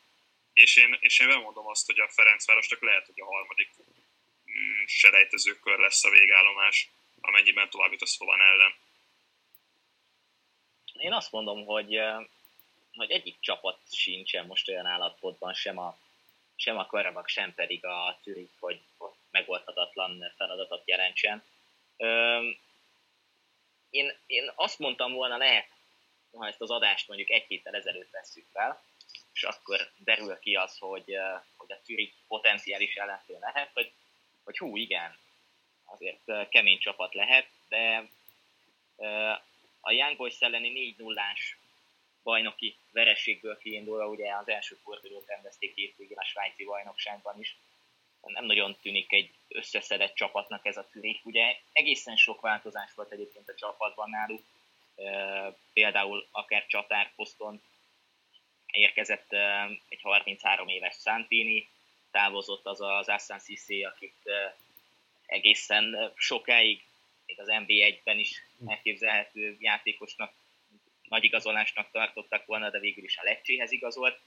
[0.52, 3.70] és én, és én bemondom azt, hogy a Ferencvárosnak lehet, hogy a harmadik
[4.50, 8.74] mm, selejtezőkör lesz a végállomás, amennyiben tovább jut a Szlovan ellen.
[10.92, 12.00] Én azt mondom, hogy,
[12.92, 15.98] hogy egyik csapat sincsen most olyan állapotban, sem a,
[16.56, 18.80] sem a Karabak, sem pedig a Zürich, hogy
[19.30, 21.44] megoldhatatlan feladatot jelentsen.
[23.92, 25.68] Én, én azt mondtam volna, lehet,
[26.33, 28.83] ha ezt az adást mondjuk egy héttel ezelőtt vesszük fel,
[29.33, 31.16] és akkor derül ki az, hogy,
[31.57, 33.92] hogy a Zürich potenciális ellenfél lehet, hogy,
[34.44, 35.18] hogy hú, igen,
[35.85, 38.09] azért kemény csapat lehet, de
[39.81, 41.22] a Young Boys elleni 4 0
[42.22, 47.57] bajnoki vereségből kiindulva, ugye az első fordulót rendezték hétvégén a svájci bajnokságban is,
[48.30, 51.26] nem nagyon tűnik egy összeszedett csapatnak ez a Zürich.
[51.26, 54.42] Ugye egészen sok változás volt egyébként a csapatban náluk,
[55.72, 57.62] például akár csatárposzton
[58.66, 59.32] érkezett
[59.88, 61.68] egy 33 éves Santini,
[62.11, 64.30] távozott az az Assan Sissé, akit
[65.26, 66.85] egészen sokáig,
[67.26, 70.32] még az NB1-ben is elképzelhető játékosnak,
[71.08, 74.20] nagy igazolásnak tartottak volna, de végül is a Lecséhez igazolt.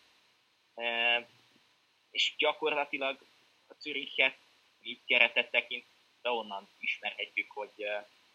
[2.11, 3.25] És gyakorlatilag
[3.67, 4.37] a Zürichet
[4.81, 7.71] így keretet tekintve onnan ismerhetjük, hogy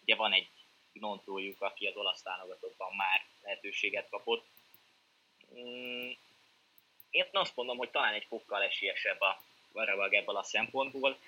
[0.03, 0.49] ugye van egy
[0.93, 4.47] gnontójuk, aki az olasz válogatottban már lehetőséget kapott.
[5.55, 6.11] Mm,
[7.11, 11.19] én azt mondom, hogy talán egy fokkal esélyesebb a Varabag ebből a szempontból,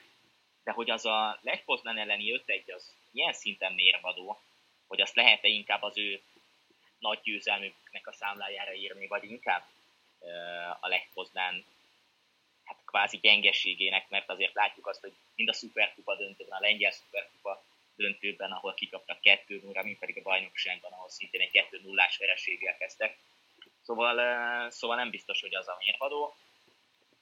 [0.65, 4.41] de hogy az a Lech Poznan elleni 5 az ilyen szinten mérvadó,
[4.87, 6.23] hogy azt lehet-e inkább az ő
[6.99, 9.65] nagy győzelmüknek a számlájára írni, vagy inkább
[10.81, 11.65] a Lech Poznan
[12.73, 17.65] hát kvázi gyengeségének, mert azért látjuk azt, hogy mind a szuperkupa döntőben, a lengyel szuperkupa
[17.97, 22.77] döntőben, ahol kikaptak 2 0 mint pedig a bajnokságban, ahol szintén egy 2 0 vereséggel
[22.77, 23.19] kezdtek.
[23.83, 26.37] Szóval, szóval nem biztos, hogy az a mérvadó.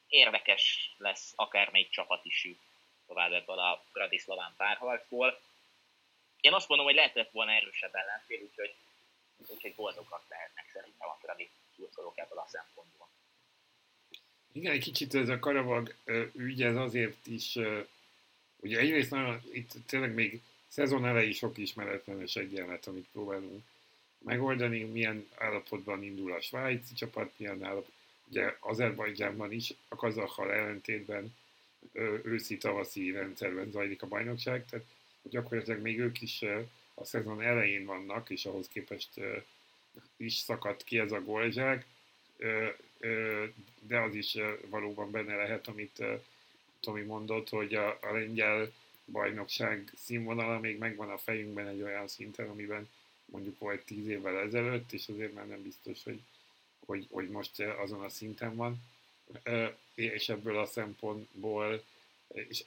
[0.08, 2.60] Érvekes lesz akármelyik csapat is jut
[3.06, 5.40] tovább ebből a Bradislaván párharcból.
[6.40, 8.74] Én azt mondom, hogy lehetett volna erősebb ellenfél, úgyhogy,
[9.46, 13.09] úgyhogy boldogak lehetnek szerintem a Bradi szurkolók ebből a szempontból.
[14.52, 15.94] Igen, egy kicsit ez a Karavag
[16.34, 17.58] ügy, ez azért is,
[18.60, 23.62] ugye egyrészt nagyon, itt tényleg még szezon elejé sok ismeretlenes egyenlet, amit próbálunk
[24.18, 27.92] megoldani, milyen állapotban indul a svájci csapat, milyen állapot,
[28.28, 31.34] ugye Azerbajdzsánban is, a kazakkal ellentétben
[32.22, 34.86] őszi-tavaszi rendszerben zajlik a bajnokság, tehát
[35.22, 36.42] gyakorlatilag még ők is
[36.94, 39.08] a szezon elején vannak, és ahhoz képest
[40.16, 41.86] is szakadt ki ez a gólzsák,
[43.80, 44.36] de az is
[44.68, 46.02] valóban benne lehet, amit
[46.80, 48.72] Tomi mondott, hogy a, a lengyel
[49.04, 52.88] bajnokság színvonala még megvan a fejünkben egy olyan szinten, amiben
[53.24, 56.20] mondjuk volt tíz évvel ezelőtt, és azért már nem biztos, hogy,
[56.86, 58.82] hogy, hogy most azon a szinten van.
[59.94, 61.82] És ebből a szempontból,
[62.28, 62.64] és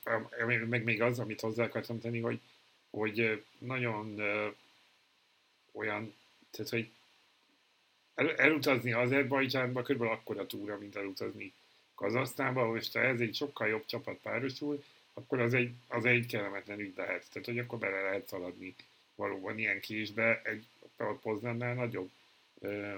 [0.67, 2.39] meg még az, amit hozzá akartam tenni, hogy,
[2.89, 4.22] hogy nagyon
[5.72, 6.13] olyan,
[6.52, 6.89] tehát hogy
[8.15, 11.54] el, elutazni Azerbajdzsánba körülbelül akkora túra, mint elutazni
[11.95, 16.80] Kazasztánba, most ha ez egy sokkal jobb csapat párosul, akkor az egy, az egy kellemetlen
[16.80, 17.26] ügy lehet.
[17.32, 18.76] Tehát, hogy akkor bele lehet szaladni
[19.15, 20.65] valóban ilyen késbe, egy
[21.21, 22.12] Poznannál nagyobb
[22.60, 22.95] ö,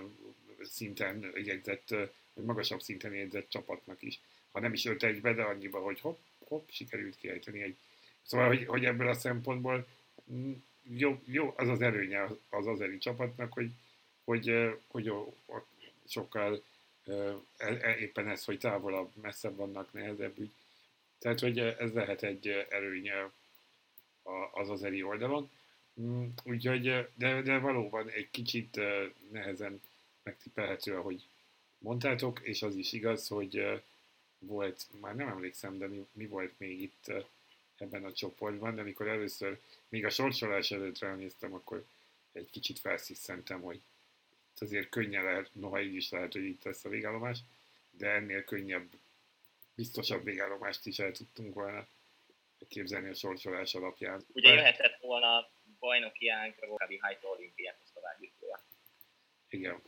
[0.63, 1.89] szinten jegyzett,
[2.33, 4.19] vagy magasabb szinten jegyzett csapatnak is.
[4.51, 7.75] Ha nem is 5 egybe, de annyiba, hogy hopp, hopp, sikerült kiejteni egy.
[8.23, 9.87] Szóval, hogy, hogy ebből a szempontból
[10.81, 13.71] jó, jó az az erőnye az azeri csapatnak, hogy,
[14.25, 15.11] hogy, hogy,
[16.07, 16.63] sokkal
[17.05, 17.13] e,
[17.57, 20.51] e, éppen ez, hogy távolabb, messzebb vannak, nehezebb ügy.
[21.19, 23.29] Tehát, hogy ez lehet egy erőnye
[24.51, 25.49] az azeri oldalon.
[26.01, 28.79] Mm, úgyhogy, de, de valóban egy kicsit
[29.31, 29.81] nehezen
[30.23, 31.23] megtippelhető, ahogy
[31.77, 33.81] mondtátok, és az is igaz, hogy
[34.39, 37.11] volt, már nem emlékszem, de mi, mi volt még itt
[37.77, 39.59] ebben a csoportban, de amikor először,
[39.89, 41.85] még a sorsolás előtt ránéztem, akkor
[42.31, 43.81] egy kicsit felsziszentem, hogy
[44.61, 47.37] azért könnyen lehet, noha így is lehet, hogy itt lesz a végállomás,
[47.91, 48.87] de ennél könnyebb,
[49.75, 51.87] biztosabb végállomást is el tudtunk volna
[52.67, 54.25] képzelni a sorsolás alapján.
[54.33, 58.59] Ugye jöhetett volna bajnoki ágra Rokabi Hajtó olimpiához továbbjutója.
[59.49, 59.81] Igen.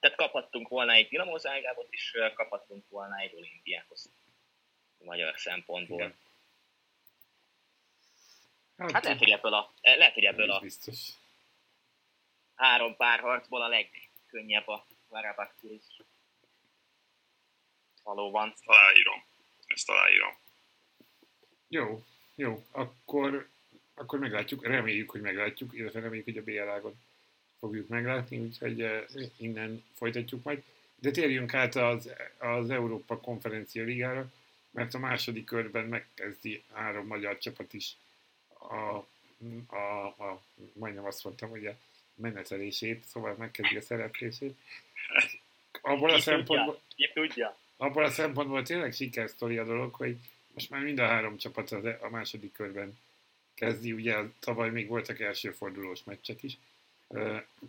[0.00, 4.10] Tehát kaphattunk volna egy Dinamo Zágrábot, és kaphattunk volna egy olimpiához.
[4.98, 5.98] Magyar szempontból.
[5.98, 6.14] Igen.
[8.76, 11.08] Hát, hát lehet, hogy ebből a, lehet, hogy ebből a biztos.
[12.56, 15.54] Három párharcból a legkönnyebb a Varabak
[18.02, 18.54] Valóban.
[18.64, 19.24] Aláírom.
[19.66, 20.36] Ezt aláírom.
[21.68, 22.64] Jó, jó.
[22.70, 23.48] Akkor
[23.98, 27.00] akkor meglátjuk, reméljük, hogy meglátjuk, illetve reméljük, hogy a BL-ágon
[27.58, 29.04] fogjuk meglátni, úgyhogy eh,
[29.36, 30.62] innen folytatjuk majd.
[30.94, 34.32] De térjünk át az, az Európa Konferencia Ligára,
[34.70, 37.96] mert a második körben megkezdi három magyar csapat is
[38.58, 39.04] a,
[39.76, 40.42] a, a
[40.72, 41.76] majdnem azt mondtam, hogy a
[42.16, 44.54] menetelését, szóval megkezdi a szereplését.
[45.80, 46.80] Abból a szempontból,
[47.14, 47.58] tudja.
[47.76, 50.16] Abból a szempontból tényleg sikersztori a dolog, hogy
[50.54, 52.98] most már mind a három csapat e- a második körben
[53.54, 56.56] kezdi, ugye tavaly még voltak elsőfordulós meccsek is,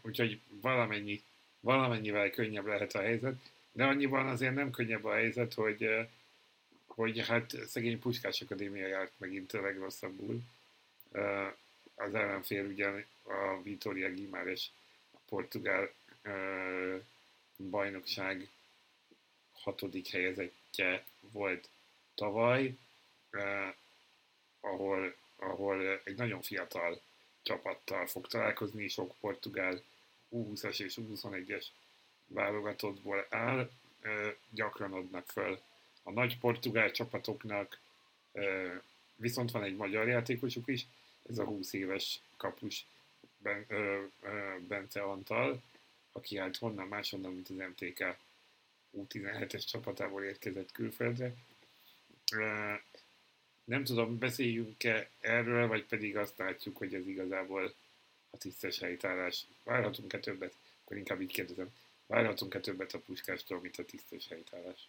[0.02, 1.24] úgyhogy valamennyi,
[1.60, 3.36] valamennyivel könnyebb lehet a helyzet,
[3.72, 6.08] de annyiban azért nem könnyebb a helyzet, hogy,
[6.86, 10.42] hogy hát szegény Puskás Akadémia járt megint a legrosszabbul.
[11.96, 14.72] Az ellenfél ugyan a Vitória Gimáres,
[15.12, 15.94] a portugál
[17.58, 18.50] bajnokság
[19.54, 21.70] hatodik helyezettje volt
[22.16, 22.76] tavaly,
[24.60, 27.02] ahol ahol egy nagyon fiatal
[27.42, 29.82] csapattal fog találkozni, sok portugál
[30.32, 31.66] U20-as és U21-es
[32.28, 33.70] válogatottból áll,
[34.50, 35.62] gyakran adnak föl
[36.04, 37.80] a nagy portugál csapatoknak,
[39.16, 40.86] viszont van egy magyar játékosuk is,
[41.30, 42.86] ez a 20 éves kapus
[44.68, 45.62] Bence Antal,
[46.12, 48.16] aki hát honnan máshonnan, mint az MTK
[48.98, 51.34] U17-es csapatából érkezett külföldre.
[53.64, 57.74] Nem tudom, beszéljünk-e erről, vagy pedig azt látjuk, hogy ez igazából
[58.30, 59.46] a tisztes helytállás.
[59.64, 60.54] Várhatunk-e többet?
[60.84, 61.70] Akkor inkább így kérdezem.
[62.06, 64.80] Várhatunk-e többet a puskástól, mint a tisztes helytállás?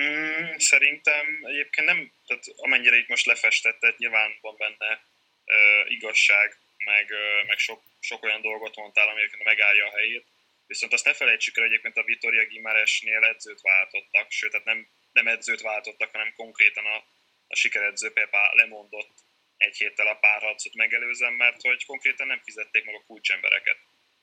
[0.00, 5.06] Mm, szerintem egyébként nem, tehát amennyire itt most lefestett, nyilván van benne
[5.44, 7.12] uh, igazság, meg,
[7.46, 10.26] meg sok, sok olyan dolgot mondtál, ami megállja a helyét.
[10.66, 15.28] Viszont azt ne felejtsük el, egyébként a Vitoria Gimaresnél edzőt váltottak, sőt, tehát nem nem
[15.28, 16.96] edzőt váltottak, hanem konkrétan a,
[17.48, 19.10] a sikeredző Pepa lemondott
[19.56, 23.78] egy héttel a párharcot megelőzem, mert hogy konkrétan nem fizették meg a kulcsembereket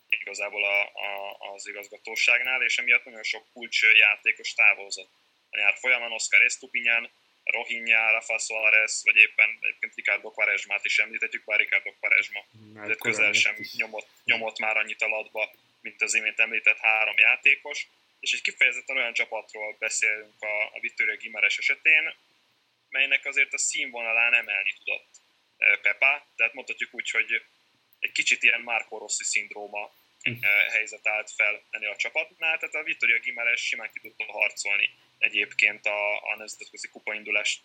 [0.07, 5.11] igazából a, a, az igazgatóságnál, és emiatt nagyon sok kulcsjátékos távozott.
[5.49, 7.11] A nyár folyamán Oscar Estupinyan,
[7.43, 12.45] Rohinja, Rafa Suarez, vagy éppen egyébként Ricardo Quaresmát is említhetjük, bár Ricardo Quaresma
[12.87, 17.87] de közel sem nyomott, nyomott már annyit a latba, mint az imént említett három játékos.
[18.19, 22.13] És egy kifejezetten olyan csapatról beszélünk a, a Vittorio Gimares esetén,
[22.89, 25.09] melynek azért a színvonalán emelni tudott
[25.81, 27.41] Pepa, tehát mondhatjuk úgy, hogy
[27.99, 30.33] egy kicsit ilyen Marco Rossi szindróma hm.
[30.71, 34.89] helyzet állt fel ennél a csapatnál, tehát a Vittoria Gimares simán ki tudta harcolni
[35.21, 37.61] egyébként a, a nemzetközi kupaindulást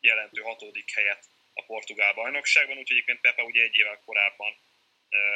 [0.00, 1.24] jelentő hatodik helyet
[1.54, 4.56] a portugál bajnokságban, úgyhogy egyébként Pepa ugye egy évvel korábban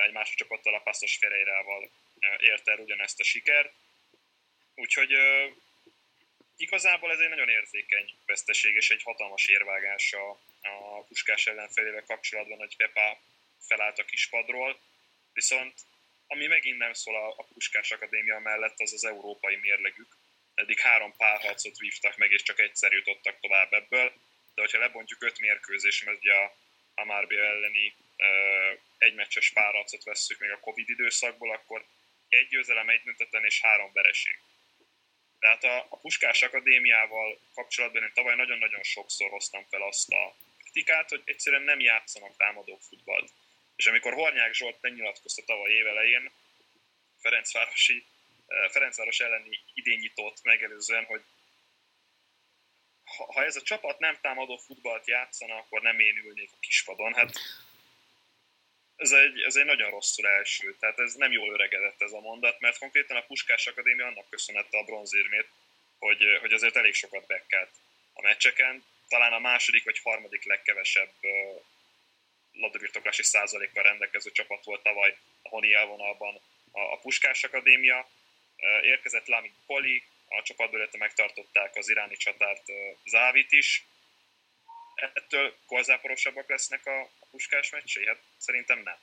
[0.07, 1.91] egy másik csapattal, a Passos Ferreirával
[2.39, 3.73] érte el ugyanezt a sikert.
[4.75, 5.13] Úgyhogy
[6.57, 10.31] igazából ez egy nagyon érzékeny veszteség és egy hatalmas érvágás a,
[10.63, 13.21] a Puskás ellenfelével kapcsolatban, hogy Pepa
[13.61, 14.81] felállt a kispadról,
[15.33, 15.75] viszont
[16.27, 20.17] ami megint nem szól a, a Puskás Akadémia mellett, az az európai mérlegük.
[20.57, 24.13] Eddig három párharcot vívtak meg, és csak egyszer jutottak tovább ebből,
[24.55, 26.57] de hogyha lebontjuk öt mérkőzés, mert ugye a
[26.95, 31.85] Amárbia elleni uh, egymeccses párharcot vesszük még a Covid időszakból, akkor
[32.29, 34.39] egy győzelem, egy döntetlen és három vereség.
[35.39, 41.09] Tehát a, a Puskás Akadémiával kapcsolatban én tavaly nagyon-nagyon sokszor hoztam fel azt a kritikát,
[41.09, 43.31] hogy egyszerűen nem játszanak támadó futballt.
[43.77, 46.31] És amikor Hornyák Zsolt megnyilatkozta tavaly évelején
[47.21, 48.05] Ferencvárosi,
[48.71, 51.23] Ferencváros elleni idényítót megelőzően, hogy
[53.17, 57.15] ha, ez a csapat nem támadó futballt játszana, akkor nem én ülnék a kispadon.
[57.15, 57.33] Hát
[58.97, 62.61] ez egy, ez egy nagyon rosszul első, tehát ez nem jól öregedett ez a mondat,
[62.61, 65.49] mert konkrétan a Puskás Akadémia annak köszönette a bronzérmét,
[65.99, 67.71] hogy, hogy azért elég sokat bekkelt
[68.13, 68.85] a meccseken.
[69.09, 71.13] Talán a második vagy harmadik legkevesebb
[72.53, 76.41] labdabirtoklási százalékkal rendelkező csapat volt tavaly a Honi elvonalban
[76.73, 78.09] a, a Puskás Akadémia.
[78.83, 82.63] Érkezett Lamin Poli, a csapatból megtartották az iráni csatárt
[83.05, 83.85] Závit is,
[84.95, 88.07] ettől golzáporosabbak lesznek a, puskás meccsei?
[88.07, 88.99] Hát szerintem nem.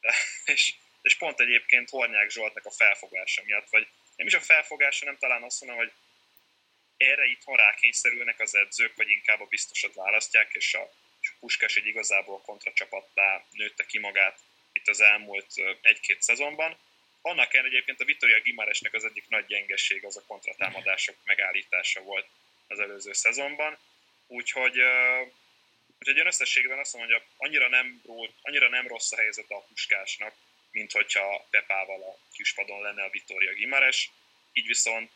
[0.54, 5.18] És, és pont egyébként Hornyák Zsoltnak a felfogása miatt, vagy nem is a felfogása, nem
[5.18, 5.92] talán azt mondom, hogy
[6.96, 11.76] erre itthon rákényszerülnek az edzők, vagy inkább a biztosat választják, és a, és a Puskás
[11.76, 14.40] egy igazából kontracsapattá nőtte ki magát
[14.72, 16.78] itt az elmúlt egy-két szezonban.
[17.28, 22.26] Annak ellenére egyébként a Vittoria Gimaresnek az egyik nagy gyengeség az a kontratámadások megállítása volt
[22.66, 23.78] az előző szezonban.
[24.26, 24.76] Úgyhogy,
[25.98, 28.02] úgyhogy összességben azt mondom, hogy annyira nem,
[28.42, 30.34] annyira nem rossz a helyzet a puskásnak,
[30.70, 34.10] mint hogyha Pepával a kispadon lenne a Vittoria Gimares,
[34.52, 35.12] így viszont,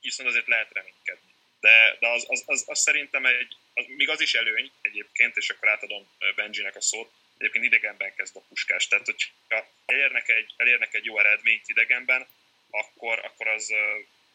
[0.00, 1.34] viszont azért lehet reménykedni.
[1.60, 5.50] De, de az, az, az, az, szerintem egy, az, még az is előny egyébként, és
[5.50, 8.88] akkor átadom Benjinek a szót, egyébként idegenben kezd a puskás.
[8.88, 12.26] Tehát, hogyha elérnek egy, elérnek egy jó eredményt idegenben,
[12.70, 13.72] akkor, akkor az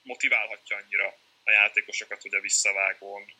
[0.02, 3.34] motiválhatja annyira a játékosokat, hogy a visszavágón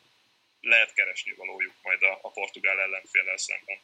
[0.60, 3.78] lehet keresni valójuk majd a, a portugál ellenféllel szemben.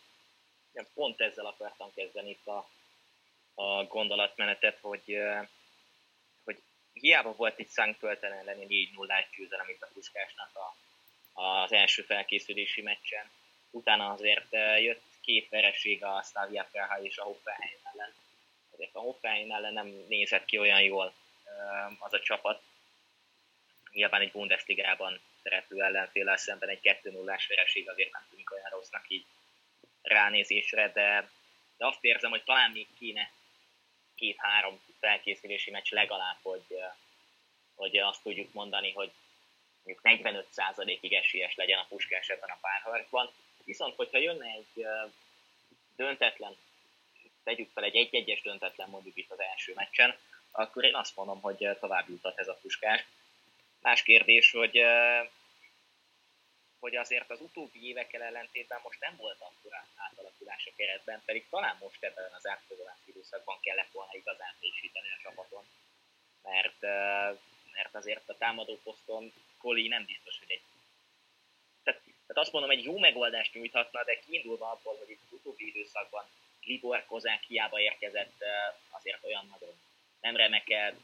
[0.72, 2.70] Igen, pont ezzel akartam kezdeni itt a,
[3.54, 5.18] a gondolatmenetet, hogy,
[6.44, 6.62] hogy
[6.92, 10.76] hiába volt itt Szentpölten elleni 4 0 győzelem itt a Puskásnak a,
[11.42, 13.30] az első felkészülési meccsen.
[13.70, 18.14] Utána azért jött két vereség a Slavia Praha és a Hoffenheim ellen.
[18.72, 21.12] Azért a Hoffenheim ellen nem nézett ki olyan jól
[21.98, 22.62] az a csapat,
[23.92, 29.24] nyilván egy Bundesligában szereplő ellenféle szemben egy 2-0-ás vereség azért nem tűnik olyan rossznak így
[30.02, 31.30] ránézésre, de,
[31.76, 33.30] de azt érzem, hogy talán még kéne
[34.14, 36.76] két-három felkészülési meccs legalább, hogy,
[37.74, 39.12] hogy azt tudjuk mondani, hogy
[39.82, 43.32] mondjuk 45%-ig esélyes legyen a puskás ebben a párharcban.
[43.70, 44.86] Viszont, hogyha jönne egy
[45.96, 46.56] döntetlen,
[47.44, 50.16] tegyük fel egy egy-egyes döntetlen mondjuk itt az első meccsen,
[50.50, 53.04] akkor én azt mondom, hogy tovább jutott ez a puskás.
[53.80, 54.82] Más kérdés, hogy,
[56.78, 61.76] hogy azért az utóbbi évekkel ellentétben most nem volt akkora átalakulás a keretben, pedig talán
[61.80, 65.64] most ebben az átfogadási időszakban kellett volna igazán frissíteni a csapaton.
[66.42, 66.80] Mert,
[67.72, 70.62] mert azért a támadó poszton Koli nem biztos, hogy egy
[71.82, 72.00] tehát,
[72.32, 76.24] tehát azt mondom, egy jó megoldást nyújthatna, de kiindulva abból, hogy itt az utóbbi időszakban
[76.64, 78.44] Libor Kozák hiába érkezett,
[78.90, 79.74] azért olyan nagyon
[80.20, 80.98] nem remekel,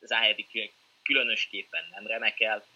[0.00, 0.72] Záhedi
[1.02, 2.66] különösképpen nem remekel,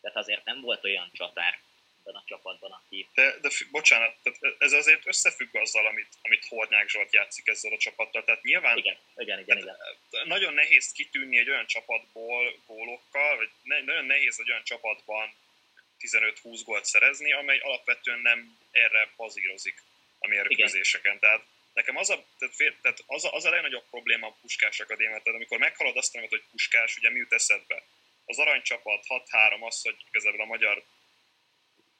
[0.00, 1.58] tehát azért nem volt olyan csatár
[2.04, 3.08] ebben a csapatban, aki...
[3.14, 7.78] De, de bocsánat, tehát ez azért összefügg azzal, amit, amit Hornyák Zsolt játszik ezzel a
[7.78, 8.76] csapattal, tehát nyilván...
[8.76, 9.76] Igen, igen, igen, igen.
[10.24, 15.34] Nagyon nehéz kitűnni egy olyan csapatból gólokkal, vagy ne, nagyon nehéz egy olyan csapatban
[16.10, 19.82] 15-20 gólt szerezni, amely alapvetően nem erre bazírozik
[20.18, 21.18] a mérkőzéseken.
[21.18, 25.20] Tehát nekem az a, tehát, tehát az, a, az a legnagyobb probléma a Puskás Akadémia,
[25.22, 27.82] tehát amikor meghalad azt, hogy Puskás, ugye mi jut eszedbe?
[28.24, 30.84] Az aranycsapat 6-3 az, hogy igazából a magyar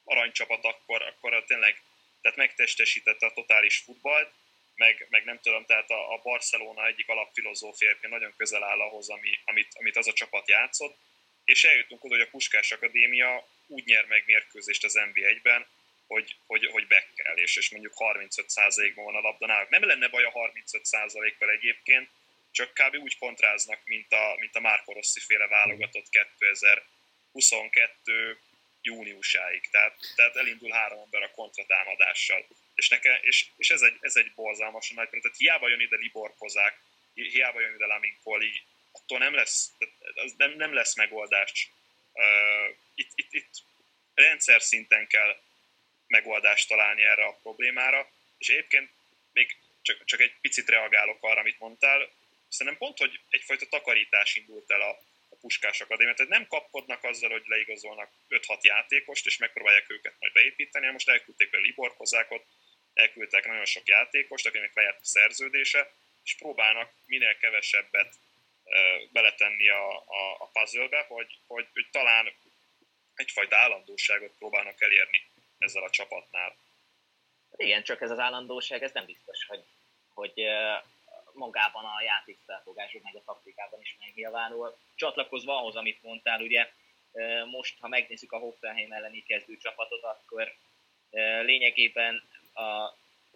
[0.03, 1.81] aranycsapat akkor, akkor tényleg
[2.21, 4.31] tehát megtestesítette a totális futballt,
[4.75, 9.39] meg, meg nem tudom, tehát a, a Barcelona egyik alapfilozófia nagyon közel áll ahhoz, ami,
[9.45, 10.97] amit, amit az a csapat játszott,
[11.43, 15.65] és eljutunk oda, hogy a Puskás Akadémia úgy nyer meg mérkőzést az NB1-ben,
[16.07, 19.69] hogy, hogy, hogy bekkel, és, és mondjuk 35%-ban van a labda náluk.
[19.69, 22.09] Nem lenne baj a 35%-val egyébként,
[22.51, 22.95] csak kb.
[22.95, 28.39] úgy kontráznak, mint a, mint a Márko Rossi féle válogatott 2022
[28.81, 29.69] júniusáig.
[29.69, 32.45] Tehát, tehát elindul három ember a kontratámadással.
[32.75, 36.33] És, neke, és, és ez, egy, ez egy borzalmasan nagy tehát hiába jön ide Libor
[36.37, 36.79] Kozák,
[37.13, 38.61] hiába jön ide Lamin Koli,
[38.91, 39.71] attól nem lesz,
[40.15, 41.69] az nem, nem lesz megoldás.
[42.95, 43.49] Itt, itt, itt
[44.13, 45.41] rendszer szinten kell
[46.07, 48.91] megoldást találni erre a problémára, és egyébként
[49.33, 52.09] még csak, csak egy picit reagálok arra, amit mondtál,
[52.47, 54.89] szerintem pont, hogy egyfajta takarítás indult el a,
[55.29, 60.33] a Puskás Akadémia, tehát nem kapkodnak azzal, hogy leigazolnak 5-6 játékost, és megpróbálják őket majd
[60.33, 62.45] beépíteni, most elküldték a Libor Kozákot,
[62.93, 65.93] elküldtek nagyon sok játékost, akinek lejárt a szerződése,
[66.23, 68.13] és próbálnak minél kevesebbet
[69.11, 72.33] beletenni a, a, a puzzle-be, hogy, hogy, hogy talán
[73.15, 75.21] egyfajta állandóságot próbálnak elérni
[75.57, 76.55] ezzel a csapatnál.
[77.55, 79.63] Igen, csak ez az állandóság, ez nem biztos, hogy,
[80.13, 80.33] hogy
[81.33, 84.77] magában a játékfelfogások, meg a taktikában is megnyilvánul.
[84.95, 86.71] Csatlakozva ahhoz, amit mondtál, ugye
[87.45, 90.55] most, ha megnézzük a Hoffenheim elleni kezdő csapatot, akkor
[91.41, 92.93] lényegében a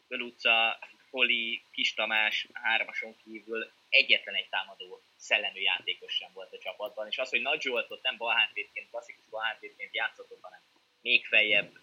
[0.08, 7.08] Beluca, Poli, Kis Tamás hármason kívül egyetlen egy támadó szellemű játékos sem volt a csapatban,
[7.08, 10.60] és az, hogy Nagy Zsoltot nem balhátvédként, klasszikus balhátvédként játszott, hanem
[11.02, 11.80] még feljebb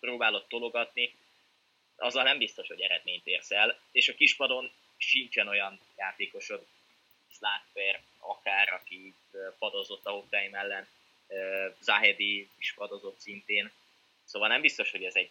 [0.00, 1.14] próbálott tologatni,
[1.96, 6.66] azzal nem biztos, hogy eredményt érsz el, és a kispadon sincsen olyan játékosod,
[7.30, 9.14] Slátfer, akár, aki
[9.58, 10.88] padozott a Hoffenheim ellen,
[11.80, 13.72] Zahedi is padozott szintén,
[14.24, 15.30] szóval nem biztos, hogy ez egy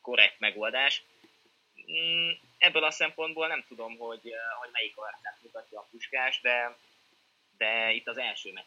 [0.00, 1.02] korrekt megoldás.
[1.92, 6.76] Mm, ebből a szempontból nem tudom, hogy, hogy melyik arcát mutatja a puskás, de,
[7.58, 8.64] de itt az első meccs,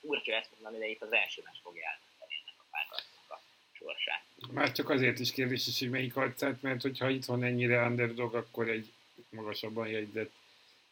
[0.00, 3.40] furcsa ezt mondani, de itt az első meccs fogja eldönteni ennek a párharcnak a
[3.72, 4.22] sorsát.
[4.52, 8.68] Már csak azért is kérdés is, hogy melyik arcát, mert hogyha van ennyire underdog, akkor
[8.68, 8.92] egy
[9.30, 10.32] magasabban jegyzett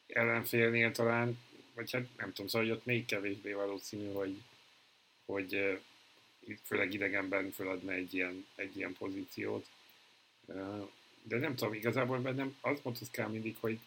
[0.07, 1.39] ellenfélnél talán,
[1.74, 4.43] vagy hát nem tudom, szóval hogy ott még kevésbé valószínű, hogy,
[5.26, 5.81] hogy uh,
[6.64, 9.66] főleg idegenben föladna egy ilyen, egy ilyen pozíciót.
[11.29, 13.79] De nem tudom, igazából bennem azt motoszkál mindig, hogy,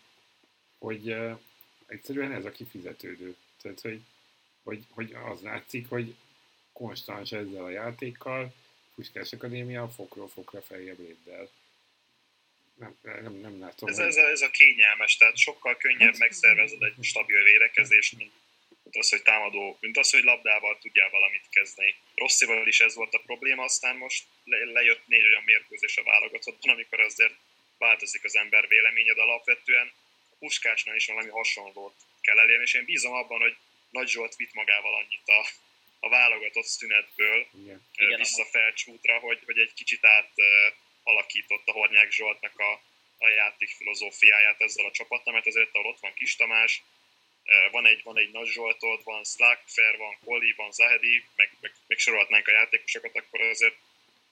[0.78, 1.40] hogy uh,
[1.86, 3.36] egyszerűen ez a kifizetődő.
[3.62, 4.02] Tehát, hogy,
[4.64, 6.16] hogy, hogy az látszik, hogy
[6.74, 8.54] konstans ezzel a játékkal,
[8.96, 11.50] Puskás Akadémia fokról fokra feljebb lépdel
[12.82, 13.90] nem, nem, nem látom.
[13.90, 18.32] Ez, ez, a, ez a kényelmes, tehát sokkal könnyebb megszervezed egy stabil védekezést, mint
[18.92, 21.96] az, hogy támadó, mint az, hogy labdával tudjál valamit kezdeni.
[22.16, 27.00] Rosszival is ez volt a probléma, aztán most lejött négy olyan mérkőzés a válogatottban, amikor
[27.00, 27.34] azért
[27.78, 29.92] változik az ember véleménye, de alapvetően
[30.30, 33.56] a Puskásnál is valami hasonlót kell elérni, és én bízom abban, hogy
[33.90, 35.46] Nagy Zsolt vitt magával annyit a,
[36.00, 37.48] a válogatott szünetből
[37.96, 38.18] Igen.
[38.18, 40.32] vissza Felcsútra, hogy, hogy egy kicsit át
[41.04, 42.72] alakította Hornyák Zsoltnak a,
[43.18, 46.82] a játék filozófiáját ezzel a csapattal, mert azért ahol ott van Kis Tamás,
[47.72, 51.98] van egy, van egy Nagy Zsoltod, van Slackfer, van Koli, van Zahedi, meg, meg, meg
[51.98, 53.76] sorolhatnánk a játékosokat, akkor azért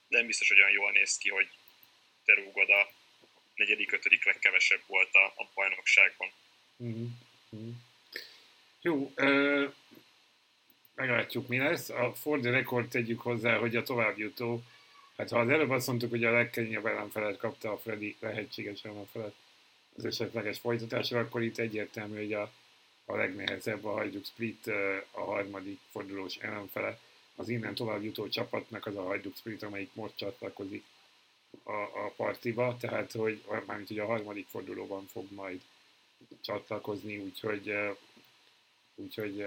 [0.09, 1.49] nem biztos, hogy olyan jól néz ki, hogy
[2.25, 2.89] te rúgod a
[3.55, 6.29] negyedik, ötödik legkevesebb volt a, a bajnokságban.
[6.83, 7.69] Mm-hmm.
[8.81, 9.67] Jó, ö,
[10.95, 11.89] meglátjuk mi lesz.
[11.89, 14.63] A Ford rekord tegyük hozzá, hogy a továbbjutó
[15.19, 19.33] Hát ha az előbb azt mondtuk, hogy a legkönnyebb ellenfelet kapta a Freddy lehetséges ellenfelet
[19.97, 22.51] az esetleges folytatásra, akkor itt egyértelmű, hogy a,
[23.05, 24.67] a legnehezebb a hajduk split
[25.11, 26.99] a harmadik fordulós ellenfele.
[27.39, 30.85] Az innen tovább jutó csapatnak az a hajduk split, amelyik most csatlakozik
[31.63, 35.61] a, a partiba, tehát hogy mármint hogy a harmadik fordulóban fog majd
[36.41, 37.73] csatlakozni, úgyhogy
[38.95, 39.45] úgyhogy,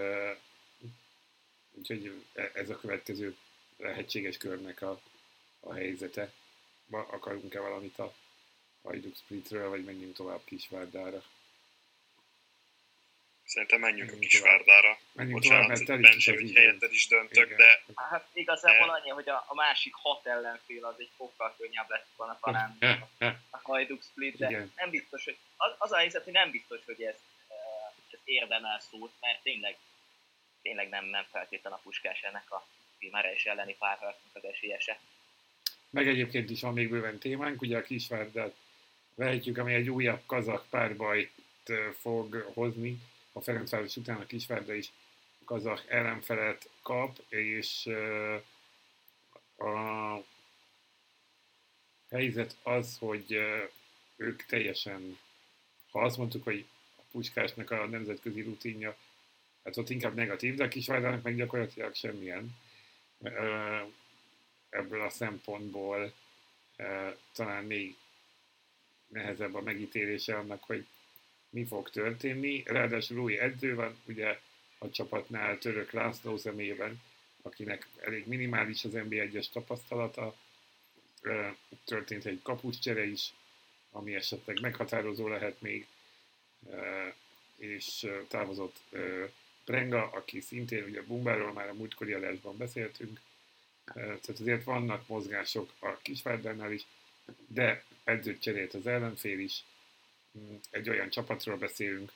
[1.71, 3.37] úgyhogy e, ez a következő
[3.77, 5.01] lehetséges körnek a,
[5.61, 6.33] a helyzete.
[6.87, 8.15] Ma akarunk-e valamit a
[8.83, 11.25] Hajduk Splitről, vagy menjünk tovább Kisvárdára?
[13.53, 14.99] Szerintem menjünk, menjünk a Kisvárdára.
[15.13, 17.57] Menjünk Bocsánat, tovább, mert Bence, hogy helyetted is döntök, Igen.
[17.57, 17.83] de...
[17.95, 22.39] Hát igazából annyi, hogy a, a másik hat ellenfél az egy fokkal könnyebb lett volna
[22.43, 22.77] talán
[23.51, 24.73] a Hajduk Split, de Igen.
[24.77, 25.37] nem biztos, hogy...
[25.57, 27.15] Az, az a helyzet, hogy nem biztos, hogy ez,
[28.13, 29.77] ez érdemel szót, mert tényleg,
[30.63, 32.67] tényleg nem, nem feltétlen a puskás ennek a
[32.99, 34.99] Pimares elleni párharcnak az esélyese.
[35.91, 38.55] Meg egyébként is van még bőven témánk, ugye a Kisvárdát
[39.15, 41.33] vehetjük, ami egy újabb kazak párbajt
[41.99, 42.99] fog hozni.
[43.33, 44.93] A Ferencváros után a Kisvárda is
[45.45, 47.87] kazak ellenfelet kap, és
[49.59, 50.17] a
[52.11, 53.39] helyzet az, hogy
[54.17, 55.19] ők teljesen,
[55.91, 56.67] ha azt mondtuk, hogy
[56.97, 58.97] a Puskásnak a nemzetközi rutinja,
[59.65, 62.57] hát ott inkább negatív, de a Kisvárdának meg gyakorlatilag semmilyen.
[64.69, 66.13] Ebből a szempontból
[67.33, 67.97] talán még
[69.07, 70.87] nehezebb a megítélése annak, hogy
[71.53, 72.63] mi fog történni.
[72.67, 74.41] Ráadásul új edző van, ugye
[74.79, 77.01] a csapatnál Török László személyében,
[77.43, 80.37] akinek elég minimális az NBA-es tapasztalata.
[81.85, 83.33] Történt egy kapuscsere is,
[83.91, 85.87] ami esetleg meghatározó lehet még,
[87.57, 88.77] és távozott
[89.65, 93.21] Prenga, aki szintén, ugye Bumbáról már a múltkori adásban beszéltünk,
[93.95, 96.83] tehát azért vannak mozgások a Kisvárdánál is,
[97.47, 99.65] de edzőt cserélt az ellenfél is.
[100.71, 102.13] Egy olyan csapatról beszélünk,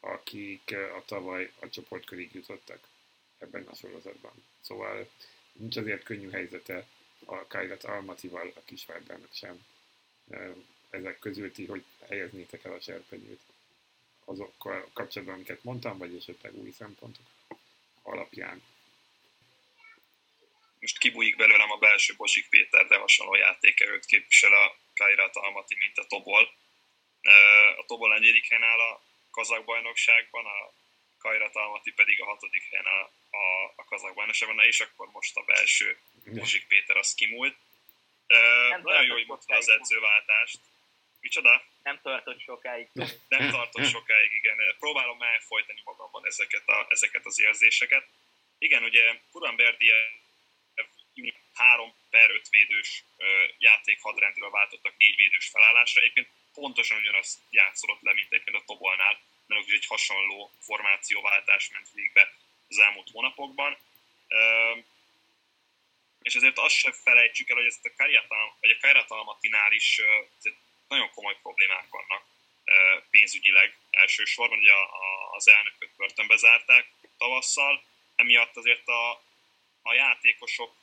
[0.00, 2.88] akik a tavaly a csoportkörig jutottak
[3.38, 4.44] ebben a sorozatban.
[4.60, 5.10] Szóval
[5.52, 6.86] nincs azért könnyű helyzete
[7.24, 9.64] a Kairat Almatival a Kisvárdának sem.
[10.90, 13.40] Ezek közül ti, hogy helyeznétek el a serpenyőt
[14.24, 17.26] azokkal kapcsolatban, amiket mondtam, vagy esetleg új szempontok
[18.02, 18.62] alapján
[20.80, 25.76] most kibújik belőlem a belső Bozsik Péter, de hasonló játéke őt képvisel a Kairat Almaty,
[25.78, 26.54] mint a Tobol.
[27.76, 30.72] A Tobol negyedik helyen áll a kazak bajnokságban, a
[31.18, 33.00] Kairat Almaty pedig a hatodik helyen a,
[33.36, 37.56] a, a kazak bajnokságban, és akkor most a belső Bozsik Péter az kimúlt.
[38.70, 40.60] Nem nagyon jó, hogy mondta az edzőváltást.
[41.20, 41.62] Micsoda?
[41.82, 42.88] Nem tartott sokáig.
[43.28, 44.56] Nem tartott sokáig, igen.
[44.78, 48.06] Próbálom elfolytani magamban ezeket, a, ezeket az érzéseket.
[48.58, 49.94] Igen, ugye Kuran Berdie
[51.54, 53.04] három per öt védős
[53.58, 56.00] játék hadrendről váltottak négy védős felállásra.
[56.00, 62.34] Egyébként pontosan ugyanaz játszolott le, mint egyébként a Tobolnál, mert egy hasonló formációváltás ment végbe
[62.68, 63.76] az elmúlt hónapokban.
[66.22, 70.00] És ezért azt sem felejtsük el, hogy ezt a Kariatal, vagy a Kariatalmatinál is
[70.88, 72.24] nagyon komoly problémák vannak
[73.10, 74.72] pénzügyileg elsősorban, ugye
[75.36, 77.84] az elnököt börtönbe zárták tavasszal,
[78.16, 79.10] emiatt azért a,
[79.82, 80.74] a játékosok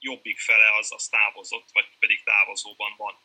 [0.00, 3.18] jobbik fele az, az távozott, vagy pedig távozóban van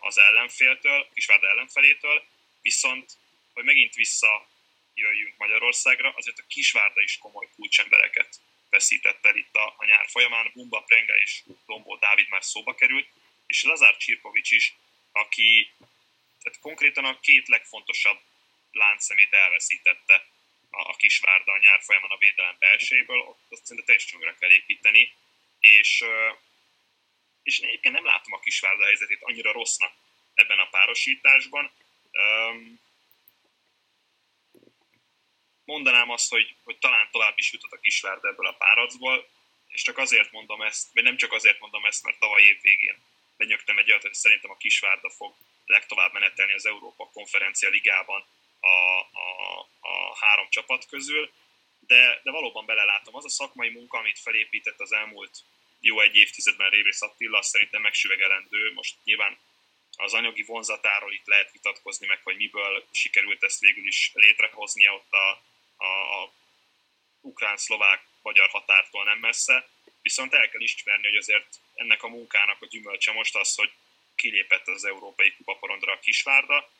[0.00, 2.24] az ellenféltől, Kisvárda ellenfelétől,
[2.62, 3.12] viszont,
[3.52, 8.40] hogy megint visszajöjjünk Magyarországra, azért a Kisvárda is komoly kulcsembereket
[8.70, 10.50] veszített el itt a, a nyár folyamán.
[10.54, 13.08] Bumba Prenga és Lombó Dávid már szóba került,
[13.46, 14.74] és Lazár Csirkovics is,
[15.12, 15.70] aki
[16.42, 18.20] tehát konkrétan a két legfontosabb
[18.72, 20.26] láncszemét elveszítette
[20.70, 25.14] a, a Kisvárda a nyár folyamán a védelem belsejéből, ott azt szerintem teljesen kell építeni,
[25.60, 26.04] és,
[27.48, 29.92] és én egyébként nem látom a Kisvárda helyzetét annyira rossznak
[30.34, 31.70] ebben a párosításban.
[35.64, 39.28] Mondanám azt, hogy, hogy talán tovább is jutott a Kisvárda ebből a páracból,
[39.68, 43.02] és csak azért mondom ezt, vagy nem csak azért mondom ezt, mert tavaly év végén
[43.36, 45.34] lenyögtem egy olyat, hogy szerintem a Kisvárda fog
[45.66, 48.24] legtovább menetelni az Európa Konferencia Ligában
[48.60, 51.32] a, a, a három csapat közül,
[51.80, 55.44] de, de valóban belelátom, az a szakmai munka, amit felépített az elmúlt
[55.80, 58.72] jó egy évtizedben Révész Attila, szerintem megsüvegelendő.
[58.72, 59.38] Most nyilván
[59.96, 65.12] az anyagi vonzatáról itt lehet vitatkozni meg, hogy miből sikerült ezt végül is létrehozni ott
[65.12, 65.42] a,
[65.76, 66.32] a, a
[67.20, 69.68] ukrán-szlovák-magyar határtól nem messze.
[70.02, 73.72] Viszont el kell ismerni, hogy azért ennek a munkának a gyümölcse most az, hogy
[74.14, 76.70] kilépett az európai kupaporondra a Kisvárda,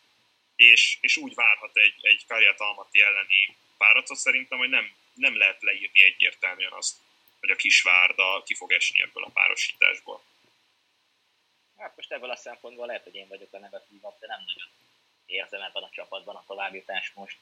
[0.57, 5.62] és, és úgy várhat egy, egy Karját Almaty elleni páratot szerintem, hogy nem, nem lehet
[5.62, 6.96] leírni egyértelműen azt,
[7.41, 10.22] hogy a Kisvárda ki fog esni ebből a párosításból.
[11.76, 14.68] Hát most ebből a szempontból lehet, hogy én vagyok a negatívabb, de nem nagyon
[15.26, 17.39] érzem ebben a csapatban a továbbjutást most.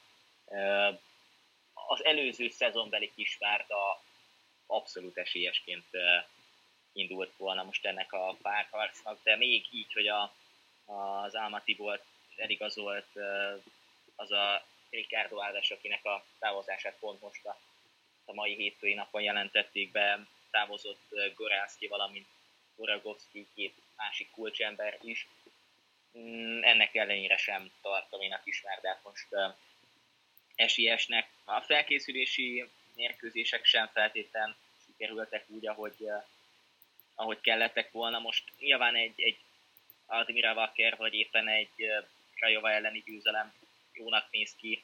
[1.73, 4.01] Az előző szezonbeli Kisvárda
[4.65, 5.85] abszolút esélyesként
[6.93, 10.33] indult volna most ennek a párharcnak, de még így, hogy a,
[10.85, 12.03] az Almaty volt
[12.35, 13.07] eligazolt
[14.15, 17.59] az a Ricardo Áldas, akinek a távozását pont most a,
[18.27, 22.27] a mai hétfői napon jelentették be, távozott Gorászki, valamint
[22.75, 25.27] Goragovszki, két másik kulcsember is.
[26.17, 29.27] Mm, ennek ellenére sem tartom én a Kisvárdát most
[30.55, 31.29] esélyesnek.
[31.43, 34.55] A felkészülési mérkőzések sem feltétlen
[34.85, 36.09] sikerültek úgy, ahogy,
[37.15, 38.19] ahogy kellettek volna.
[38.19, 39.37] Most nyilván egy, egy
[40.05, 41.91] Admira Wacker, vagy éppen egy
[42.35, 43.53] Krajova elleni győzelem
[43.93, 44.83] jónak néz ki,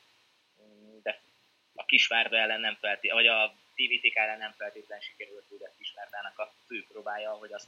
[1.76, 6.39] a Kisvárda ellen nem feltétlen, vagy a TVTK ellen nem feltétlen sikerült ugye a Kisvárdának
[6.39, 7.67] a főpróbája, hogy azt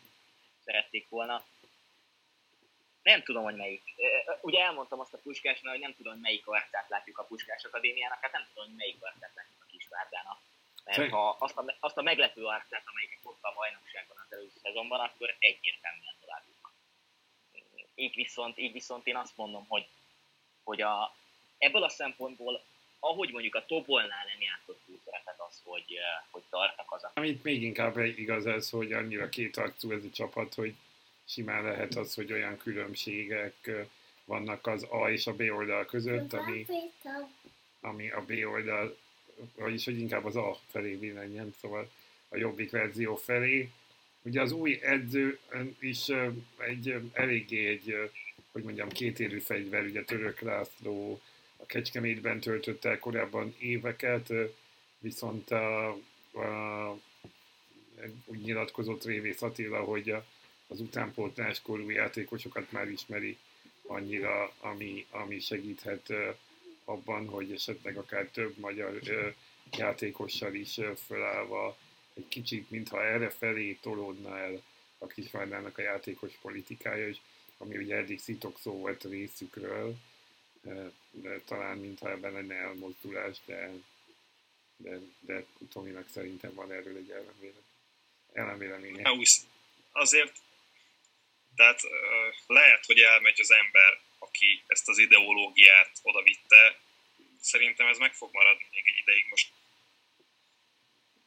[0.65, 1.45] szerették volna.
[3.01, 3.83] Nem tudom, hogy melyik.
[4.41, 8.21] Ugye elmondtam azt a Puskásnál, hogy nem tudom, hogy melyik arcát látjuk a Puskás Akadémiának,
[8.21, 10.39] hát nem tudom, hogy melyik arcát látjuk a Kisvárdának.
[10.83, 14.99] Mert ha azt a, azt a meglepő arcát, amelyiket hozta a bajnokságban az előző szezonban,
[14.99, 16.43] akkor egyértelműen tovább
[17.95, 19.87] így viszont, így viszont én azt mondom, hogy,
[20.63, 21.15] hogy a,
[21.57, 22.63] ebből a szempontból,
[22.99, 25.97] ahogy mondjuk a Tobolnál nem játszott túl szerepet az, hogy,
[26.31, 27.11] hogy tartnak az a...
[27.13, 30.73] Amit még inkább igaz ez, hogy annyira kétarcú ez a csapat, hogy
[31.25, 33.71] simán lehet az, hogy olyan különbségek
[34.25, 36.65] vannak az A és a B oldal között, ami,
[37.81, 38.97] ami a B oldal,
[39.55, 41.89] vagyis hogy inkább az A felé billenjen, szóval
[42.29, 43.69] a jobbik verzió felé.
[44.21, 45.39] Ugye az új edző
[45.79, 46.07] is
[46.57, 48.11] egy eléggé egy,
[48.51, 51.21] hogy mondjam, kétérű fegyver, ugye Török László
[51.65, 54.33] a Kecskemétben töltött el korábban éveket,
[54.99, 55.89] viszont a,
[56.33, 56.99] a,
[58.25, 60.25] úgy nyilatkozott Révész Attila, hogy a,
[60.67, 63.37] az utánpótlás korú játékosokat már ismeri
[63.87, 66.13] annyira, ami, ami segíthet
[66.83, 68.99] abban, hogy esetleg akár több magyar
[69.77, 71.77] játékossal is fölállva
[72.13, 74.61] egy kicsit, mintha erre felé tolódna el
[74.97, 77.17] a Kisvárdának a játékos politikája, és
[77.57, 79.95] ami ugye eddig szitok szó volt részükről,
[81.45, 83.71] talán mintha ebben lenne elmozdulás, de,
[84.77, 87.13] de, de Tominak szerintem van erről egy
[88.33, 89.01] ellenvéleménye.
[89.91, 90.43] Azért
[91.55, 91.81] tehát
[92.47, 96.79] lehet, hogy elmegy az ember, aki ezt az ideológiát oda vitte.
[97.41, 99.51] Szerintem ez meg fog maradni még egy ideig most.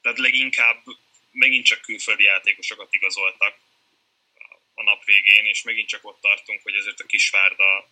[0.00, 0.82] Tehát leginkább
[1.30, 3.58] megint csak külföldi játékosokat igazoltak
[4.74, 7.88] a nap végén, és megint csak ott tartunk, hogy ezért a Kisvárda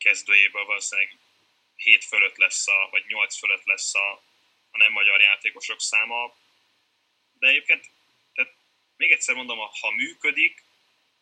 [0.00, 1.16] kezdőjéből valószínűleg
[1.76, 4.12] 7 fölött lesz, a, vagy 8 fölött lesz a,
[4.70, 6.36] a nem magyar játékosok száma.
[7.38, 7.90] De egyébként,
[8.34, 8.52] tehát
[8.96, 10.62] még egyszer mondom, ha működik,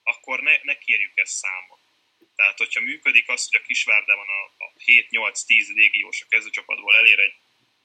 [0.02, 1.78] akkor ne, ne kérjük ezt számon.
[2.36, 7.34] Tehát, hogyha működik az, hogy a Kisvárdában a, a 7-8-10 légiós a kezdőcsapatból elér egy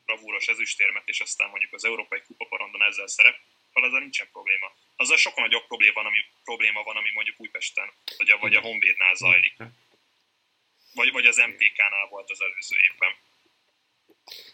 [0.05, 3.41] bravúros ezüstérmet, és aztán mondjuk az Európai Kupaparondon ezzel szerepel,
[3.73, 4.75] azzal nincsen probléma.
[4.95, 8.61] Azzal sokkal nagyobb probléma van, ami, probléma van, ami mondjuk Újpesten, vagy a, vagy a
[8.61, 9.55] Honvédnál zajlik.
[10.93, 13.15] Vagy, vagy az MPK-nál volt az előző évben.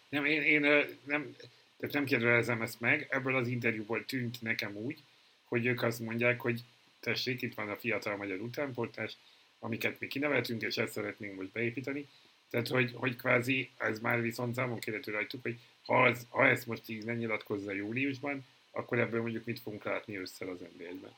[0.09, 0.61] Nem, én, én
[1.03, 1.35] nem,
[1.77, 4.99] tehát nem kérdezem ezt meg, ebből az interjúból tűnt nekem úgy,
[5.43, 6.61] hogy ők azt mondják, hogy
[6.99, 9.17] tessék, itt van a fiatal magyar utánportás,
[9.59, 12.07] amiket mi kineveltünk, és ezt szeretnénk most beépíteni.
[12.49, 16.65] Tehát, hogy, hogy kvázi, ez már viszont számon kérhető rajtuk, hogy ha, az, ha ezt
[16.65, 21.15] most így lenyilatkozza júliusban, akkor ebből mondjuk mit fogunk látni össze az NBA-ben.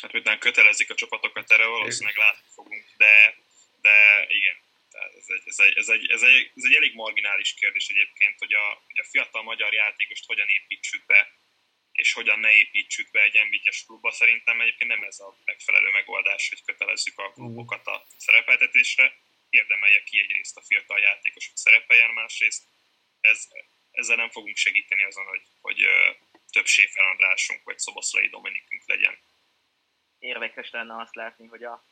[0.00, 3.36] Hát, nem kötelezik a csapatokat erre, valószínűleg látni fogunk, de,
[3.80, 4.56] de igen,
[4.90, 8.38] tehát ez egy, ez, egy, ez, egy, ez, egy, ez egy elég marginális kérdés egyébként,
[8.38, 11.32] hogy a, hogy a fiatal magyar játékost hogyan építsük be
[11.98, 14.10] és hogyan ne építsük be egy nba klubba.
[14.10, 19.16] Szerintem egyébként nem ez a megfelelő megoldás, hogy kötelezzük a klubokat a szerepeltetésre.
[19.50, 22.62] Érdemelje ki egyrészt a fiatal játékos, hogy szerepeljen, másrészt
[23.20, 23.48] ez,
[23.90, 25.86] ezzel nem fogunk segíteni azon, hogy, hogy
[26.52, 29.18] több Séfer Andrásunk vagy Szoboszlai Dominikünk legyen.
[30.18, 31.84] Érdekes lenne azt látni, hogy a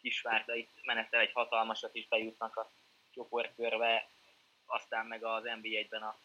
[0.00, 2.70] Kisvárda itt menettel egy hatalmasat is bejutnak a
[3.10, 4.08] csoportkörbe,
[4.66, 6.18] aztán meg az NBA-ben a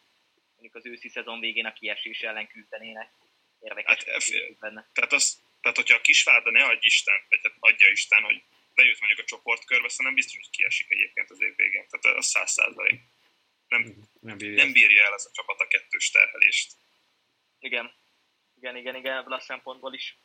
[0.54, 3.12] mondjuk az őszi szezon végén a kiesés ellen küzdenének.
[3.60, 4.04] Érdekes.
[4.04, 4.88] Hát, benne.
[4.93, 8.43] Tehát, az, tehát, hogyha a Kisvárda ne adj Isten, vagy hát adja Isten, hogy
[8.76, 11.86] bejut mondjuk a csoportkörbe, nem biztos, hogy kiesik egyébként az év végén.
[11.89, 13.02] Tehát az száz százalék.
[13.68, 14.64] Nem, nem, bírja.
[14.64, 16.72] nem bírja el ez a csapat a kettős terhelést.
[17.60, 17.93] Igen.
[18.56, 20.18] Igen, igen, igen, ebből a szempontból is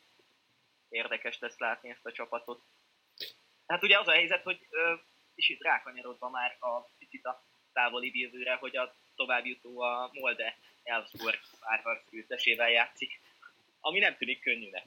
[0.93, 2.61] érdekes lesz látni ezt a csapatot.
[3.65, 4.93] Hát ugye az a helyzet, hogy ö,
[5.35, 12.03] itt rákanyarodva már a picit a távoli jövőre, hogy a továbbjutó a Molde Elfsborg Árvar
[12.09, 13.19] győztesével játszik,
[13.79, 14.85] ami nem tűnik könnyűnek.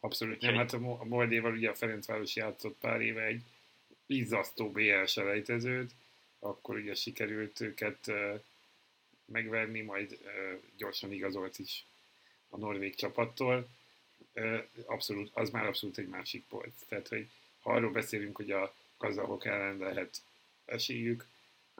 [0.00, 3.42] Abszolút nem, hát a Moldéval ugye a Ferencváros játszott pár éve egy
[4.06, 5.92] izzasztó BL selejtezőt,
[6.38, 8.10] akkor ugye sikerült őket
[9.24, 10.18] megverni, majd
[10.76, 11.84] gyorsan igazolt is
[12.48, 13.68] a norvég csapattól.
[14.86, 16.74] Abszolút, az már abszolút egy másik polc.
[16.88, 20.22] Tehát, hogy ha arról beszélünk, hogy a kazahok ellen lehet
[20.64, 21.26] esélyük,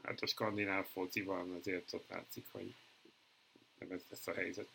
[0.02, 2.74] Hát a skandináv fociban azért ott látszik, hogy
[3.78, 4.68] nem ez lesz a helyzet.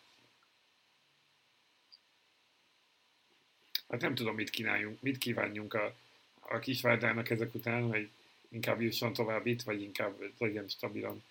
[3.88, 5.96] Hát nem tudom, mit kínáljunk, mit kívánjunk a,
[6.40, 8.10] a Kisvárdának ezek után, hogy
[8.48, 11.24] inkább jusson tovább itt, vagy inkább legyen stabilan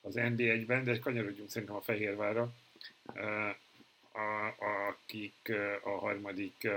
[0.00, 2.54] az NB1-ben, de kanyarodjunk szerintem a Fehérvára,
[4.16, 5.52] a, akik
[5.82, 6.68] a harmadik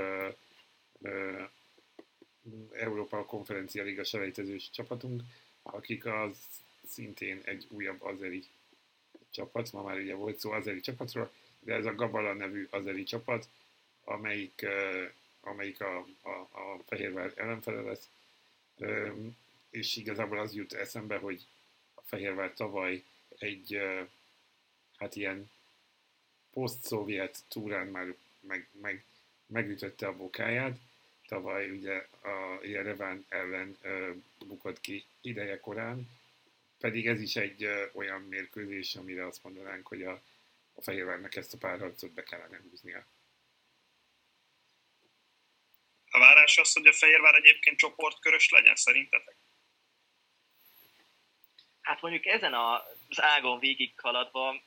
[2.71, 5.21] Európa Konferencia Liga selejtezős csapatunk,
[5.61, 6.37] akik az
[6.87, 8.43] szintén egy újabb azeri
[9.29, 13.47] csapat, ma már ugye volt szó azeri csapatról, de ez a Gabala nevű azeri csapat,
[14.03, 14.65] amelyik,
[15.41, 18.09] amelyik a, a, a Fehérvár ellenfele lesz,
[19.69, 21.45] és igazából az jut eszembe, hogy
[21.93, 23.03] a Fehérvár tavaly
[23.37, 23.81] egy
[24.97, 25.49] hát ilyen
[26.53, 29.03] poszt-szovjet túrán már meg, meg,
[29.45, 30.77] megütötte a bokáját,
[31.27, 33.77] tavaly ugye a Jereván ellen
[34.45, 36.09] bukott ki ideje korán,
[36.79, 40.21] pedig ez is egy olyan mérkőzés, amire azt mondanánk, hogy a,
[40.73, 43.05] a Fehérvárnak ezt a párharcot be kellene húznia.
[46.11, 49.35] A várás az, hogy a Fehérvár egyébként csoportkörös legyen, szerintetek?
[51.81, 54.61] Hát mondjuk ezen az ágon végig haladva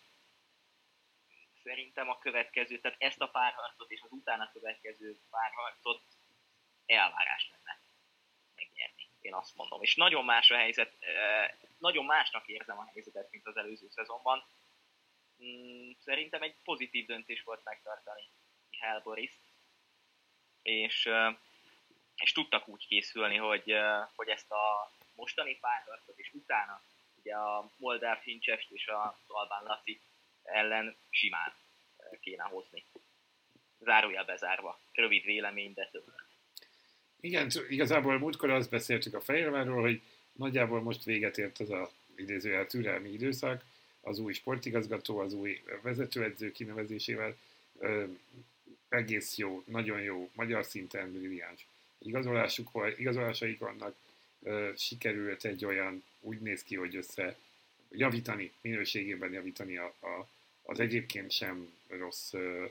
[1.63, 6.03] szerintem a következő, tehát ezt a párharcot és az utána következő párharcot
[6.87, 7.79] elvárás lenne
[8.57, 9.83] megnyerni, én azt mondom.
[9.83, 10.97] És nagyon más a helyzet,
[11.79, 14.45] nagyon másnak érzem a helyzetet, mint az előző szezonban.
[15.45, 18.31] Mm, szerintem egy pozitív döntés volt megtartani
[18.71, 19.33] Mihály Boris,
[20.63, 21.11] és,
[22.17, 23.75] és tudtak úgy készülni, hogy,
[24.15, 26.83] hogy ezt a mostani párharcot és utána
[27.19, 30.01] ugye a Moldáv Hincsest és a Albán Laci
[30.43, 31.53] ellen simán
[32.21, 32.85] kéne hozni.
[33.79, 34.81] Zárója bezárva.
[34.93, 36.05] Rövid vélemény, de több.
[37.21, 42.67] Igen, igazából múltkor azt beszéltük a Fehérvárról, hogy nagyjából most véget ért az a idézőjel
[42.67, 43.65] türelmi időszak,
[44.01, 47.37] az új sportigazgató, az új vezetőedző kinevezésével
[47.79, 48.05] ö,
[48.89, 51.67] egész jó, nagyon jó, magyar szinten brilliáns
[51.99, 53.97] igazolásuk, igazolásaik vannak,
[54.43, 57.37] ö, sikerült egy olyan, úgy néz ki, hogy össze
[57.93, 60.29] javítani, minőségében javítani a, a,
[60.63, 62.65] az egyébként sem rossz ö,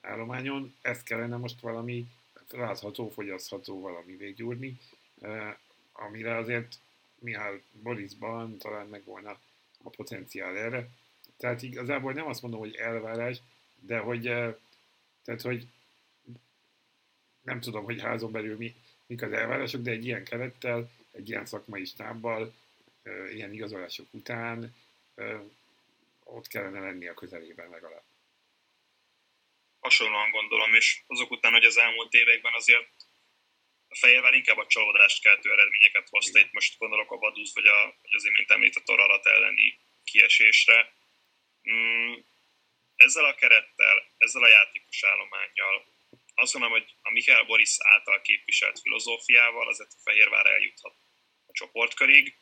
[0.00, 0.74] állományon.
[0.82, 2.06] Ezt kellene most valami
[2.50, 4.78] látható, fogyasztható valami véggyúrni,
[5.92, 6.78] amire azért
[7.18, 9.38] Mihály Borisban talán megvolna
[9.82, 10.88] a potenciál erre.
[11.36, 13.38] Tehát igazából nem azt mondom, hogy elvárás,
[13.80, 14.22] de hogy,
[15.24, 15.66] tehát, hogy
[17.42, 18.74] nem tudom, hogy házon belül mi,
[19.06, 22.54] mik az elvárások, de egy ilyen kerettel, egy ilyen szakmai stábbal,
[23.32, 24.76] ilyen igazolások után
[26.24, 28.04] ott kellene lenni a közelében legalább
[29.86, 32.90] hasonlóan gondolom, és azok után, hogy az elmúlt években azért
[33.88, 36.38] a Fehérvár inkább a csalódást keltő eredményeket hozta.
[36.38, 40.94] Itt most gondolok a Vaduz, vagy, a, vagy az imént említett Ararat elleni kiesésre.
[41.70, 42.14] Mm,
[42.96, 45.94] ezzel a kerettel, ezzel a játékos állományjal,
[46.34, 50.94] azt gondolom, hogy a Mikael Boris által képviselt filozófiával azért a Fehérvár eljuthat
[51.46, 52.36] a csoportkörig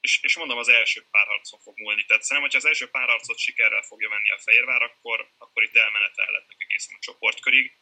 [0.00, 2.04] és, és mondom, az első párharcon fog múlni.
[2.04, 6.56] Tehát szerintem, hogyha az első párharcot sikerrel fogja venni a Fehérvár, akkor, akkor itt elmenetelhetnek
[6.58, 7.72] egészen a csoportkörig.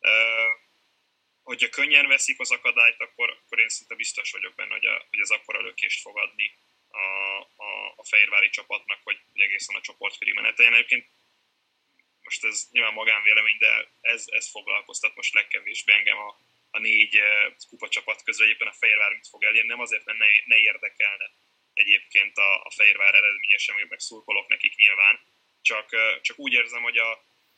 [0.00, 0.64] Uh,
[1.42, 5.20] hogyha könnyen veszik az akadályt, akkor, akkor én szinte biztos vagyok benne, hogy, a, hogy
[5.20, 10.34] ez akkora lökést fog adni a, a, a fehérvári csapatnak, hogy, hogy egészen a csoportkörig
[10.34, 10.74] meneteljen.
[10.74, 11.06] Egyébként
[12.22, 16.38] most ez nyilván magánvélemény, de ez, ez foglalkoztat most legkevésbé engem a,
[16.76, 17.20] a négy
[17.68, 21.30] kupacsapat közül, éppen a Fehérvár mit fog elérni, nem azért, mert ne, ne érdekelne
[21.72, 25.20] egyébként a, a Fehérvár eredményesen, meg szurkolok nekik nyilván,
[25.60, 25.88] csak,
[26.22, 27.10] csak úgy érzem, hogy a,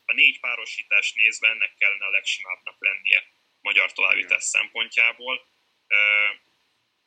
[0.05, 3.23] a négy párosítás nézve ennek kellene a legsimábbnak lennie
[3.61, 5.47] magyar továbbítás szempontjából.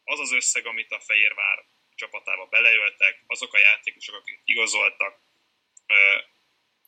[0.04, 5.20] Az az összeg, amit a Fehérvár csapatába beleöltek, azok a játékosok, akik igazoltak,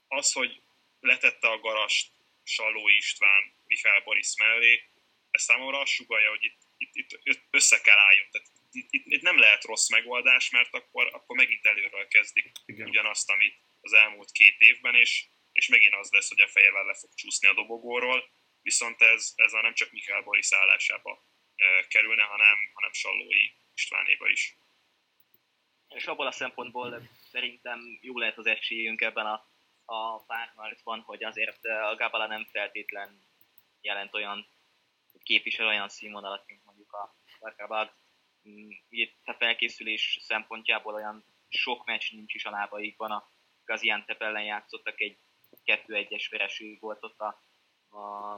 [0.08, 0.60] az, hogy
[1.00, 2.12] letette a garast
[2.42, 4.82] Saló István Mihály Boris mellé,
[5.34, 8.26] ez számomra azt sugalja, hogy itt, itt, itt össze kell álljon.
[8.30, 12.88] Tehát itt, itt, itt nem lehet rossz megoldás, mert akkor, akkor megint előről kezdik Igen.
[12.88, 16.94] ugyanazt, amit az elmúlt két évben, és, és megint az lesz, hogy a fejevel le
[16.94, 18.30] fog csúszni a dobogóról,
[18.62, 21.24] viszont ez, ez a nem csak Mikael Boris szállásába
[21.56, 24.56] e, kerülne, hanem, hanem Sallói Istvánéba is.
[25.88, 29.48] És abból a szempontból szerintem jó lehet az esélyünk ebben a,
[29.84, 33.22] a párharcban, hogy azért a Gabala nem feltétlen
[33.80, 34.46] jelent olyan,
[35.24, 37.92] képvisel olyan színvonalat, mint mondjuk a Barkabag,
[39.24, 43.10] a felkészülés szempontjából olyan sok meccs nincs is a lábaikban.
[43.10, 43.30] A
[43.64, 45.18] Gaziantep ellen játszottak egy
[45.64, 47.40] 2-1-es vereség volt ott a,
[47.88, 48.32] a,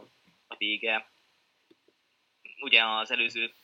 [0.47, 1.11] a vége.
[2.61, 3.55] Ugye az előző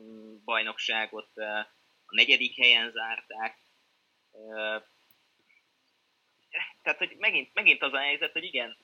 [0.00, 3.58] mm, bajnokságot a negyedik helyen zárták.
[6.82, 8.76] Tehát, hogy megint, megint az a helyzet, hogy igen,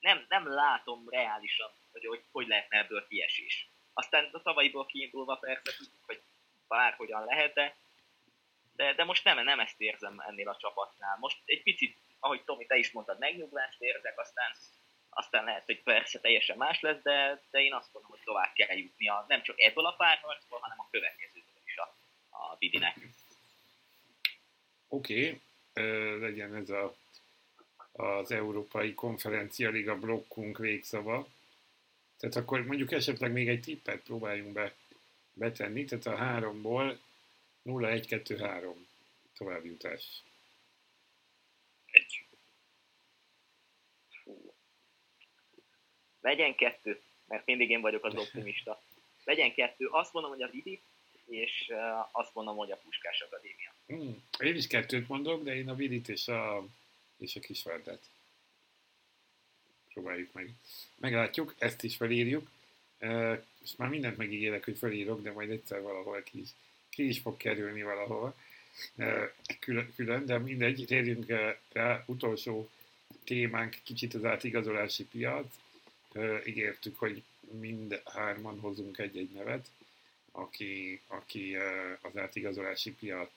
[0.00, 3.68] nem, nem látom reálisan, hogy hogy, hogy lehetne ebből kiesés.
[3.92, 6.20] Aztán a tavalyiból kiindulva persze tudjuk, hogy
[6.68, 7.76] bárhogyan lehet, de,
[8.76, 11.16] de, de most nem, nem ezt érzem ennél a csapatnál.
[11.20, 14.52] Most egy picit, ahogy Tomi, te is mondtad, megnyugvást érzek, aztán,
[15.08, 18.76] aztán lehet, hogy persze teljesen más lesz, de, de én azt mondom, hogy tovább kell
[18.76, 21.96] jutnia, nem csak ebből a párharcból, hanem a következőből is a,
[22.30, 22.96] a Bidinek.
[24.88, 25.40] Oké,
[25.72, 26.20] okay.
[26.20, 26.96] legyen ez a,
[27.92, 31.26] az Európai Konferencia Liga blokkunk végszava.
[32.24, 34.74] Tehát akkor mondjuk esetleg még egy tippet próbáljunk be
[35.32, 36.98] betenni, tehát a háromból
[37.64, 38.74] 0-1-2-3
[39.36, 40.22] továbbjutás.
[41.90, 42.24] Egy.
[46.20, 48.82] Legyen kettő, mert mindig én vagyok az optimista.
[49.24, 49.86] Legyen kettő.
[49.86, 50.82] Azt mondom, hogy a Vidi
[51.26, 51.72] és
[52.12, 53.74] azt mondom, hogy a Puskás Akadémia.
[53.86, 54.24] Hmm.
[54.38, 56.66] Én is kettőt mondok, de én a Vidit és a,
[57.16, 58.13] és a Kisvardet.
[59.94, 60.50] Próbáljuk meg.
[60.98, 62.50] Meglátjuk, ezt is felírjuk.
[63.62, 66.48] És már mindent megígérek, hogy felírok, de majd egyszer valahol ki is,
[66.88, 68.34] ki is fog kerülni valahol.
[69.58, 71.26] Külön, külön, de mindegy, térjünk
[71.72, 72.04] rá.
[72.06, 72.70] Utolsó
[73.24, 75.46] témánk kicsit az átigazolási piac.
[76.46, 79.68] Ígértük, hogy mind hárman hozunk egy-egy nevet
[80.36, 81.56] aki, aki
[82.00, 83.30] az átigazolási piac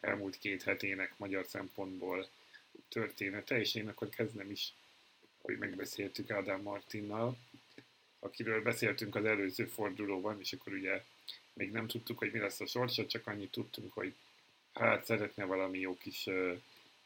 [0.00, 2.28] elmúlt két hetének magyar szempontból
[2.88, 4.72] története, és én akkor kezdem is,
[5.42, 7.38] hogy megbeszéltük Ádám Martinnal,
[8.18, 11.04] akiről beszéltünk az előző fordulóban, és akkor ugye
[11.52, 14.14] még nem tudtuk, hogy mi lesz a sorsa, csak annyit tudtunk, hogy
[14.72, 16.52] hát szeretne valami jó kis ö,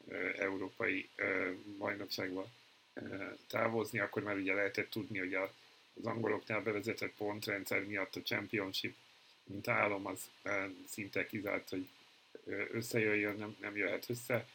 [0.07, 2.47] ö, európai ö, bajnokságba
[2.93, 5.53] ö, távozni, akkor már ugye lehetett tudni, hogy a,
[5.93, 8.95] az angoloknál bevezetett pontrendszer miatt a championship
[9.43, 10.29] mint álom, az
[10.87, 11.87] szinte kizárt, hogy
[12.71, 14.47] összejöjjön, nem, nem jöhet össze.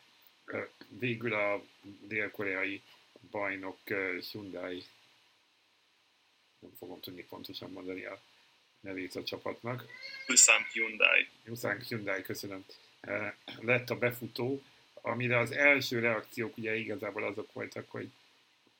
[0.88, 1.64] Végül a
[2.00, 2.82] dél-koreai
[3.30, 3.78] bajnok
[4.30, 4.84] Hyundai,
[6.58, 8.20] nem fogom tudni pontosan mondani a
[8.80, 9.84] nevét a csapatnak.
[10.28, 11.28] Ulsan Hyundai.
[11.46, 12.64] Ulsan Hyundai, köszönöm.
[13.60, 14.62] Lett a befutó,
[14.94, 18.10] amire az első reakciók ugye igazából azok voltak, hogy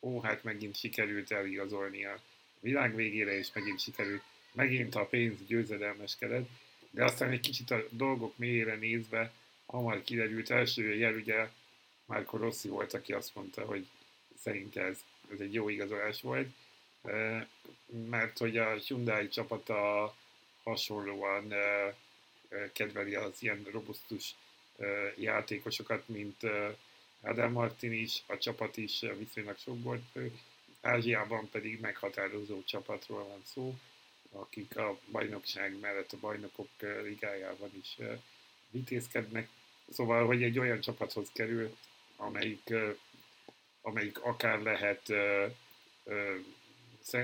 [0.00, 2.20] ó, hát megint sikerült eligazolni a
[2.60, 4.22] világ végére, és megint sikerült
[4.52, 6.48] megint a pénz győzedelmeskedett,
[6.90, 9.32] de aztán egy kicsit a dolgok mélyére nézve
[9.66, 11.48] hamar kiderült első jel, ugye
[12.04, 13.86] Márko Rossi volt, aki azt mondta, hogy
[14.42, 14.98] szerinte ez,
[15.32, 16.48] ez egy jó igazolás volt,
[18.08, 20.14] mert hogy a Hyundai csapata
[20.62, 21.52] hasonlóan
[22.72, 24.34] kedveli az ilyen robusztus
[25.16, 26.42] játékosokat, mint
[27.20, 30.02] Adam Martin is, a csapat is viszonylag sok volt
[30.80, 33.78] Ázsiában pedig meghatározó csapatról van szó,
[34.32, 36.68] akik a bajnokság mellett a bajnokok
[37.02, 37.96] ligájában is
[38.70, 39.48] vitézkednek.
[39.92, 41.76] Szóval, hogy egy olyan csapathoz kerül,
[42.16, 42.74] amelyik,
[43.82, 45.12] amelyik akár lehet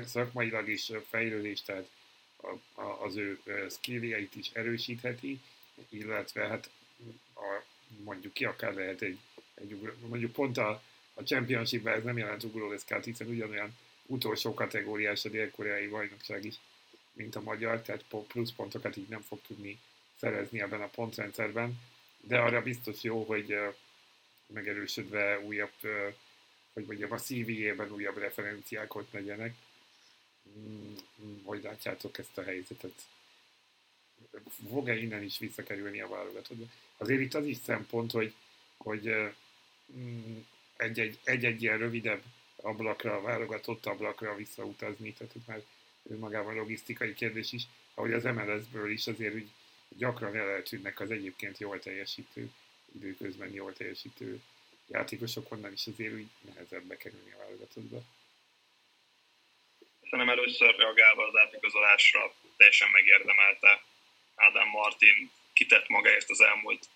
[0.05, 1.88] szakmailag is fejlődés, tehát
[2.98, 3.40] az ő
[3.70, 5.40] skilljeit is erősítheti,
[5.88, 6.70] illetve hát
[7.34, 7.62] a,
[8.05, 9.18] mondjuk ki akár lehet egy,
[9.55, 10.82] egy mondjuk pont a,
[11.14, 13.76] a championship ez nem jelent ugróleszkát, hiszen ugyanolyan
[14.07, 16.55] utolsó kategóriás a dél-koreai bajnokság is,
[17.12, 19.78] mint a magyar, tehát pluszpontokat így nem fog tudni
[20.20, 21.80] szerezni ebben a pontrendszerben,
[22.20, 23.59] de arra biztos jó, hogy
[24.46, 25.72] megerősödve újabb,
[26.74, 29.54] hogy mondjam, a CV-ében újabb referenciák ott legyenek.
[30.58, 30.94] Mm,
[31.44, 33.02] hogy látjátok ezt a helyzetet?
[34.70, 36.58] Fog-e innen is visszakerülni a válogatott?
[36.96, 38.34] Azért itt az is szempont, hogy,
[38.76, 39.14] hogy
[39.96, 40.38] mm,
[41.24, 42.22] egy-egy ilyen rövidebb
[42.56, 45.62] ablakra, válogatott ablakra visszautazni, tehát itt már
[46.02, 47.62] önmagában logisztikai kérdés is,
[47.94, 49.50] ahogy az MLS-ből is azért úgy
[49.88, 52.50] gyakran eltűnnek az egyébként jól teljesítő,
[52.94, 54.40] időközben jól teljesítő
[54.89, 58.03] játékosok, onnan is azért úgy nehezebb bekerülni a válogatottba.
[60.03, 63.82] Szerintem először reagálva az átigazolásra teljesen megérdemelte
[64.35, 66.89] Ádám Martin, kitett magáért az elmúlt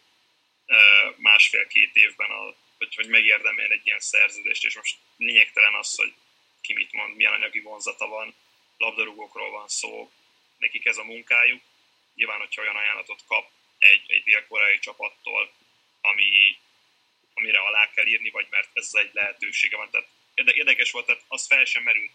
[1.17, 6.15] másfél-két évben, a, hogy, hogy megérdemeljen egy ilyen szerződést, és most lényegtelen az, hogy
[6.61, 8.35] ki mit mond, milyen anyagi vonzata van,
[8.79, 10.13] labdarúgókról van szó,
[10.59, 11.63] nekik ez a munkájuk.
[12.15, 15.53] Nyilván, hogyha olyan ajánlatot kap egy, egy dél-koreai csapattól,
[16.01, 16.59] ami,
[17.39, 19.91] amire alá kell írni, vagy mert ez egy lehetősége van.
[19.91, 22.13] Tehát érdekes volt, tehát az fel sem merült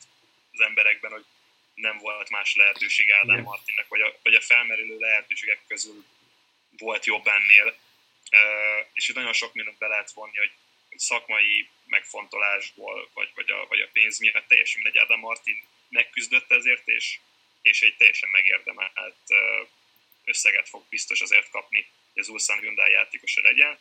[0.52, 1.26] az emberekben, hogy
[1.74, 3.44] nem volt más lehetőség Ádám yeah.
[3.44, 6.06] Martinnek, vagy a, vagy a felmerülő lehetőségek közül
[6.78, 7.76] volt jobb ennél.
[8.32, 10.52] Uh, és itt nagyon sok mindent be lehet vonni, hogy
[10.96, 15.02] szakmai megfontolásból, vagy, vagy, a, vagy a pénz miatt teljesen mindegy.
[15.02, 17.20] Ádám Martin megküzdött ezért, és,
[17.62, 19.18] és egy teljesen megérdemelt
[20.24, 23.80] összeget fog biztos azért kapni, hogy az Ulsan Hyundai játékosa legyen.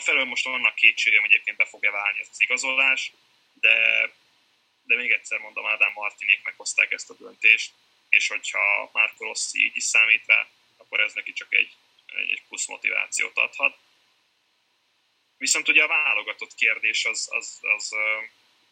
[0.00, 3.12] Felől most vannak kétségem, egyébként be fog-e válni ez az igazolás,
[3.52, 3.76] de,
[4.82, 7.72] de még egyszer mondom, Ádám Martinék meghozták ezt a döntést,
[8.08, 11.72] és hogyha Marco Rossi így is számít rá, akkor ez neki csak egy,
[12.06, 13.78] egy plusz motivációt adhat.
[15.36, 17.94] Viszont ugye a válogatott kérdés az, az, az,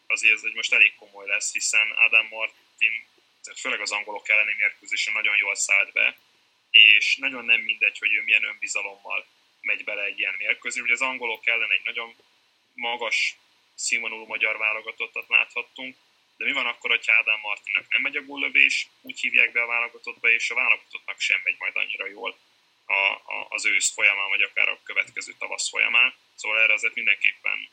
[0.07, 3.07] azért ez egy most elég komoly lesz, hiszen Adam Martin,
[3.55, 6.17] főleg az angolok elleni mérkőzésen nagyon jól szállt be,
[6.71, 9.27] és nagyon nem mindegy, hogy ő milyen önbizalommal
[9.67, 10.81] megy bele egy ilyen mérkőzés.
[10.81, 12.15] Ugye az angolok ellen egy nagyon
[12.73, 13.37] magas
[13.75, 15.95] színvonalú magyar válogatottat láthattunk,
[16.37, 19.71] de mi van akkor, hogyha Ádám Martinnak nem megy a góllövés, úgy hívják be a
[19.75, 22.37] válogatottba, és a válogatottnak sem megy majd annyira jól
[22.85, 22.93] a,
[23.33, 26.13] a, az ősz folyamán, vagy akár a következő tavasz folyamán.
[26.35, 27.69] Szóval erre azért mindenképpen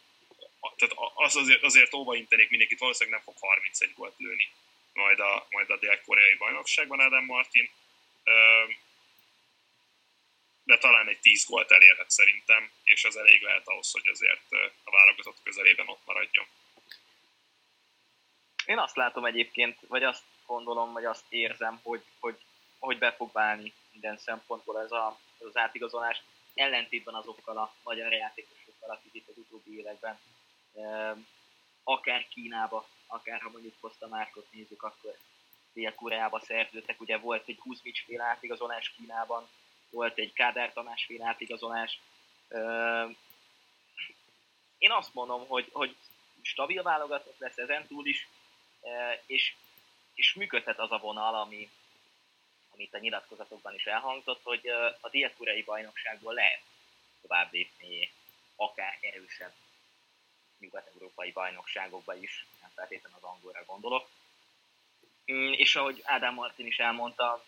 [0.77, 4.49] tehát az azért, azért óva intenék mindenkit, valószínűleg nem fog 31 gólt lőni
[4.95, 7.71] majd a, majd a dél-koreai bajnokságban Adam Martin.
[10.65, 14.53] De talán egy 10 gólt elérhet szerintem, és az elég lehet ahhoz, hogy azért
[14.85, 16.47] a válogatott közelében ott maradjon.
[18.67, 22.39] Én azt látom egyébként, vagy azt gondolom, vagy azt érzem, hogy, hogy,
[22.79, 26.23] hogy be fog válni minden szempontból ez, a, ez az átigazolás,
[26.55, 30.19] ellentétben azokkal a magyar játékosokkal, akik itt az utóbbi években
[31.85, 35.17] akár Kínába, akár ha mondjuk Costa Márkot nézzük, akkor
[35.73, 39.49] Dél-Koreába szerződtek, ugye volt egy Kuzmics féle átigazolás Kínában,
[39.95, 42.01] volt egy Kádár Tamás féle átigazolás.
[44.79, 45.97] Én azt mondom, hogy, hogy
[46.43, 48.29] stabil válogatott lesz ezen túl is,
[49.27, 49.55] és,
[50.15, 51.71] és működhet az a vonal, ami,
[52.71, 54.69] amit a nyilatkozatokban is elhangzott, hogy
[55.01, 56.63] a dél-koreai bajnokságból lehet
[57.23, 58.13] tovább lépni
[58.57, 59.53] akár erősebb
[60.59, 64.09] nyugat-európai bajnokságokba is, nem feltétlenül az angolra gondolok.
[65.33, 67.45] Mm, és ahogy Ádám Martin is elmondta,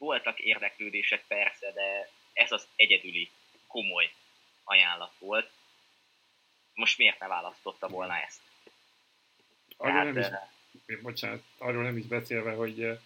[0.00, 3.30] voltak érdeklődések persze, de ez az egyedüli
[3.66, 4.12] komoly
[4.64, 5.50] ajánlat volt.
[6.74, 8.40] Most miért ne választotta volna ezt?
[9.76, 10.18] Arról nem
[10.86, 12.98] is, bocsánat, arról nem is beszélve, hogy,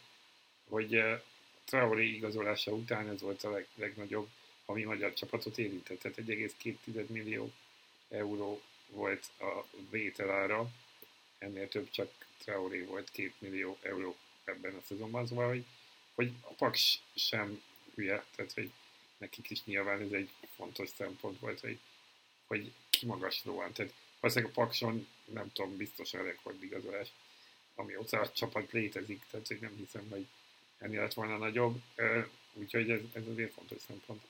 [0.68, 1.02] hogy
[1.64, 4.28] Traoré igazolása után ez volt a leg, legnagyobb,
[4.64, 5.98] ami magyar csapatot érintett.
[5.98, 7.52] Tehát 1,2 millió
[8.08, 10.68] euró volt a vételára,
[11.38, 15.64] ennél több csak Traoré volt 2 millió euró ebben a szezonban, szóval, hogy,
[16.14, 17.62] hogy a Paks sem
[17.94, 18.70] hülye, tehát hogy
[19.16, 21.78] nekik is nyilván ez egy fontos szempont volt, hogy,
[22.46, 27.08] hogy kimagaslóan, tehát valószínűleg a Pakson nem tudom, biztos a rekordigazolás,
[27.74, 30.26] amióta a csapat létezik, tehát hogy nem hiszem, hogy
[30.78, 31.82] ennél lett volna nagyobb,
[32.52, 34.22] úgyhogy ez, ez azért fontos szempont.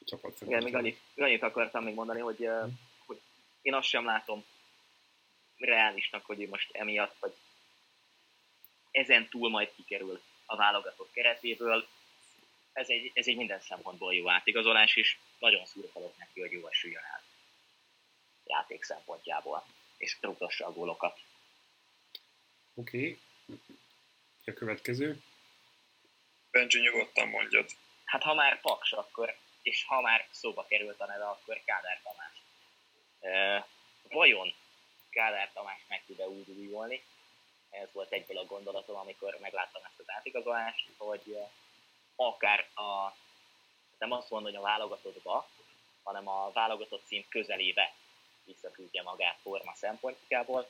[0.00, 2.68] A csapat Igen, még annyit, annyit akartam még mondani, hogy, hm.
[3.06, 3.20] hogy
[3.62, 4.44] én azt sem látom
[5.56, 7.34] reálisnak, hogy ő most emiatt, vagy
[8.90, 10.20] ezen túl majd kikerül
[10.52, 11.86] a válogatott keretéből.
[12.72, 17.02] Ez egy, ez egy minden szempontból jó átigazolás, és nagyon szurkolok neki, hogy jó esüljön
[17.02, 17.22] el
[18.44, 19.64] játék szempontjából,
[19.96, 21.20] és rúgassa a gólokat.
[22.74, 23.18] Oké.
[23.46, 23.58] Okay.
[24.44, 25.22] A következő.
[26.50, 27.70] Benji, nyugodtan mondjad.
[28.04, 32.42] Hát ha már Paks, akkor, és ha már szóba került a neve, akkor Kádár Tamás.
[33.20, 33.66] E,
[34.08, 34.54] vajon
[35.10, 37.02] Kádár Tamás meg tud-e úgy újulni?
[37.72, 41.38] Ez volt egyből a gondolatom, amikor megláttam ezt az átigazolást, hogy
[42.16, 43.16] akár a,
[43.98, 45.48] nem azt mondom, hogy a válogatottba,
[46.02, 47.94] hanem a válogatott szint közelébe
[48.44, 50.68] visszaküldje magát forma szempontjából.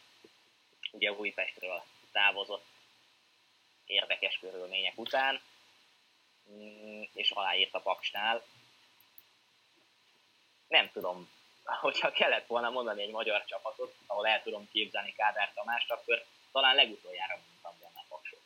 [0.93, 1.83] Ugye Újpestről
[2.13, 2.65] távozott
[3.87, 5.41] érdekes körülmények után,
[6.51, 8.43] mm, és aláírt a Paksnál.
[10.69, 11.31] Nem tudom,
[11.65, 16.75] hogyha kellett volna mondani egy magyar csapatot, ahol el tudom képzelni Kádár Tamást, akkor talán
[16.75, 18.41] legutoljára mondtam volna a Paksot.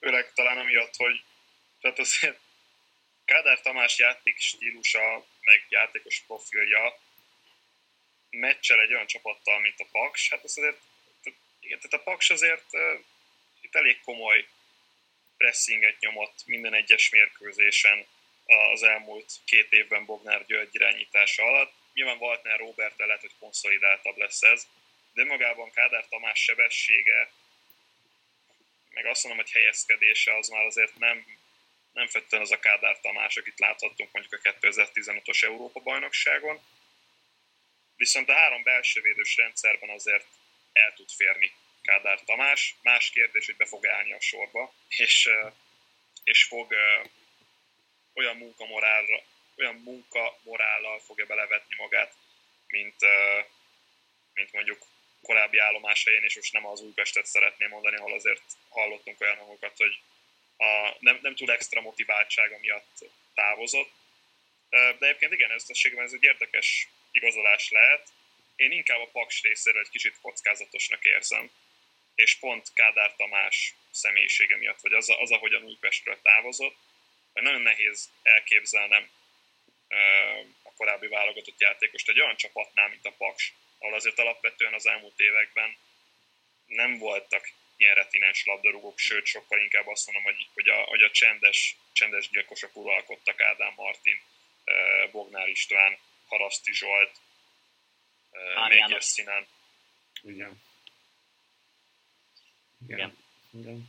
[0.00, 1.22] Főleg talán amiatt, hogy
[1.80, 2.38] tehát azért
[3.24, 6.98] Kádár Tamás játék stílusa, meg játékos profilja
[8.30, 10.80] meccsel egy olyan csapattal, mint a Paks, hát az azért,
[11.60, 12.66] igen, tehát a Paks azért
[13.60, 14.48] itt elég komoly
[15.36, 18.06] pressinget nyomott minden egyes mérkőzésen
[18.72, 21.72] az elmúlt két évben Bognár György irányítása alatt.
[21.92, 24.66] Nyilván Waltner Robert lehet, hogy konszolidáltabb lesz ez,
[25.16, 27.30] de magában Kádár Tamás sebessége,
[28.90, 31.26] meg azt mondom, hogy helyezkedése az már azért nem,
[31.92, 36.60] nem fetten az a Kádár Tamás, akit láthattunk mondjuk a 2015-os Európa-bajnokságon.
[37.96, 40.26] Viszont a három belső védős rendszerben azért
[40.72, 42.76] el tud férni Kádár Tamás.
[42.82, 45.28] Más kérdés, hogy be fog állni a sorba, és,
[46.24, 46.74] és fog
[48.14, 49.22] olyan munkamorálra,
[49.56, 52.14] olyan munkamorállal fogja belevetni magát,
[52.66, 52.96] mint,
[54.32, 59.20] mint mondjuk korábbi állomás helyén, és most nem az Újpestet szeretném mondani, ahol azért hallottunk
[59.20, 59.98] olyan hangokat, hogy
[60.56, 63.90] a, nem, nem túl extra motiváltsága miatt távozott.
[64.68, 68.08] De egyébként igen, összességében ez egy érdekes igazolás lehet.
[68.56, 71.50] Én inkább a Paks részéről egy kicsit kockázatosnak érzem,
[72.14, 76.76] és pont Kádár Tamás személyisége miatt, vagy az, az ahogyan Újpestről távozott,
[77.32, 79.10] nagyon nehéz elképzelnem
[80.62, 85.20] a korábbi válogatott játékost egy olyan csapatnál, mint a Paks, ahol azért alapvetően az elmúlt
[85.20, 85.76] években
[86.66, 91.10] nem voltak ilyen retinens labdarúgók, sőt, sokkal inkább azt mondom, hogy, hogy, a, hogy a
[91.10, 94.20] csendes, csendes gyilkosok uralkodtak Ádám Martin,
[95.10, 97.20] Bognár István, Haraszti Zsolt,
[98.68, 99.46] Mégyes Színán.
[100.22, 100.62] Igen.
[102.88, 103.16] Igen.
[103.50, 103.88] Igen.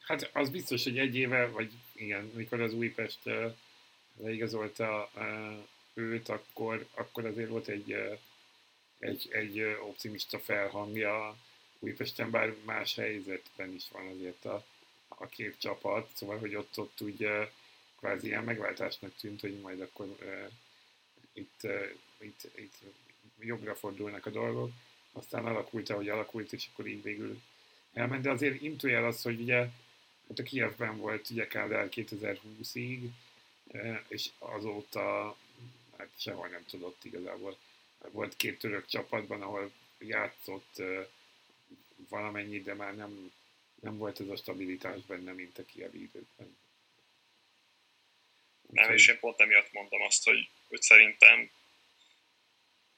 [0.00, 3.18] Hát az biztos, hogy egy éve, vagy igen, mikor az Újpest
[4.20, 5.10] leigazolta
[5.94, 8.18] őt, akkor, akkor azért volt egy,
[9.04, 11.36] egy, egy optimista felhangja
[11.78, 14.64] Újpesten, bár más helyzetben is van azért a,
[15.08, 17.28] a két csapat, szóval, hogy ott, ott úgy
[17.98, 20.50] kvázi ilyen megváltásnak tűnt, hogy majd akkor uh,
[21.32, 22.74] itt, uh, itt, itt
[23.38, 24.70] jobbra fordulnak a dolgok,
[25.12, 27.40] aztán alakult, ahogy alakult, és akkor így végül
[27.92, 29.56] elment, de azért intujel az, hogy ugye
[30.28, 33.08] hát a Kievben volt ugye Kádár 2020-ig,
[34.08, 35.36] és azóta
[35.96, 37.56] hát sehol nem tudott igazából.
[38.10, 40.82] Volt két török csapatban, ahol játszott
[42.08, 43.32] valamennyit, de már nem,
[43.80, 46.56] nem volt ez a stabilitás benne, mint a Kievi időkben.
[48.70, 51.50] Nem, és én pont emiatt mondom azt, hogy, hogy szerintem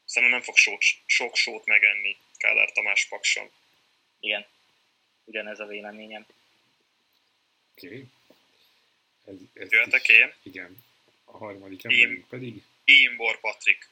[0.04, 3.50] szerintem nem fog sok, sok sót megenni Kádár Tamás Pakson.
[4.20, 4.46] Igen,
[5.24, 6.26] ugyanez a véleményem.
[7.72, 7.86] Oké.
[7.86, 8.08] Okay.
[9.24, 10.34] Ez, ez Jöhetek én?
[10.42, 10.84] Igen.
[11.24, 12.62] A harmadik emberünk pedig?
[12.84, 13.88] Imbor Patrik,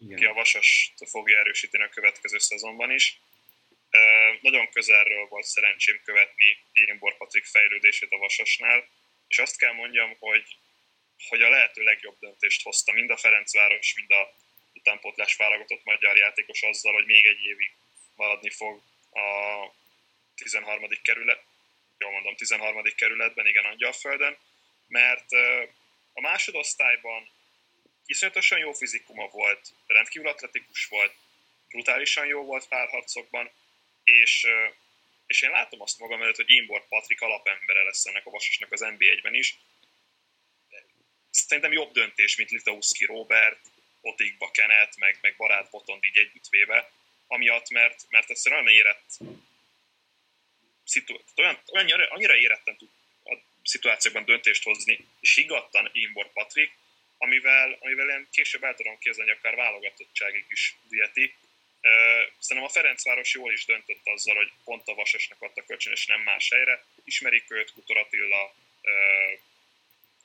[0.00, 0.16] igen.
[0.16, 3.20] aki a Vasas fogja erősíteni a következő szezonban is.
[4.40, 8.88] Nagyon közelről volt szerencsém követni Imbor Patrik fejlődését a Vasasnál,
[9.28, 10.56] és azt kell mondjam, hogy,
[11.28, 14.34] hogy a lehető legjobb döntést hozta mind a Ferencváros, mind a
[14.74, 17.72] utánpótlás válogatott magyar játékos azzal, hogy még egy évig
[18.14, 19.74] maradni fog a
[20.34, 20.88] 13.
[21.02, 21.44] kerület,
[21.98, 22.82] jól mondom, 13.
[22.96, 24.36] kerületben, igen, Angyalföldön,
[24.86, 25.32] mert
[26.12, 27.30] a másodosztályban
[28.06, 31.14] iszonyatosan jó fizikuma volt, rendkívül atletikus volt,
[31.68, 33.50] brutálisan jó volt párharcokban,
[34.04, 34.46] és,
[35.26, 38.80] és én látom azt magam előtt, hogy Imbor Patrik alapembere lesz ennek a Vasasnak az
[38.84, 39.56] NB1-ben is.
[41.30, 43.60] Szerintem jobb döntés, mint Litauszki Robert,
[44.00, 46.90] Otikba Kenet, meg, meg Barát Botond így együttvéve,
[47.26, 49.18] amiatt, mert, mert egyszerűen olyan érett
[50.84, 52.88] szitu- olyan, olyan, annyira éretten tud
[53.24, 56.72] a szituációkban döntést hozni, és higgadtan Imbor Patrik,
[57.20, 61.34] amivel, amivel én később el tudom képzelni, akár válogatottságig is viheti.
[62.38, 66.20] Szerintem a Ferencváros jól is döntött azzal, hogy pont a Vasasnak adta kölcsön, és nem
[66.20, 66.84] más helyre.
[67.04, 68.54] Ismerik őt, Kutor Attila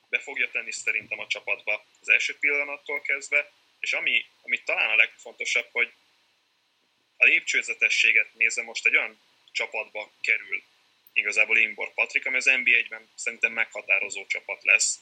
[0.08, 4.96] be fogja tenni szerintem a csapatba az első pillanattól kezdve, és ami, ami talán a
[4.96, 5.92] legfontosabb, hogy
[7.16, 9.20] a lépcsőzetességet nézve most egy olyan
[9.52, 10.62] csapatba kerül
[11.12, 14.98] igazából Imbor Patrik, ami az NBA-ben szerintem meghatározó csapat lesz,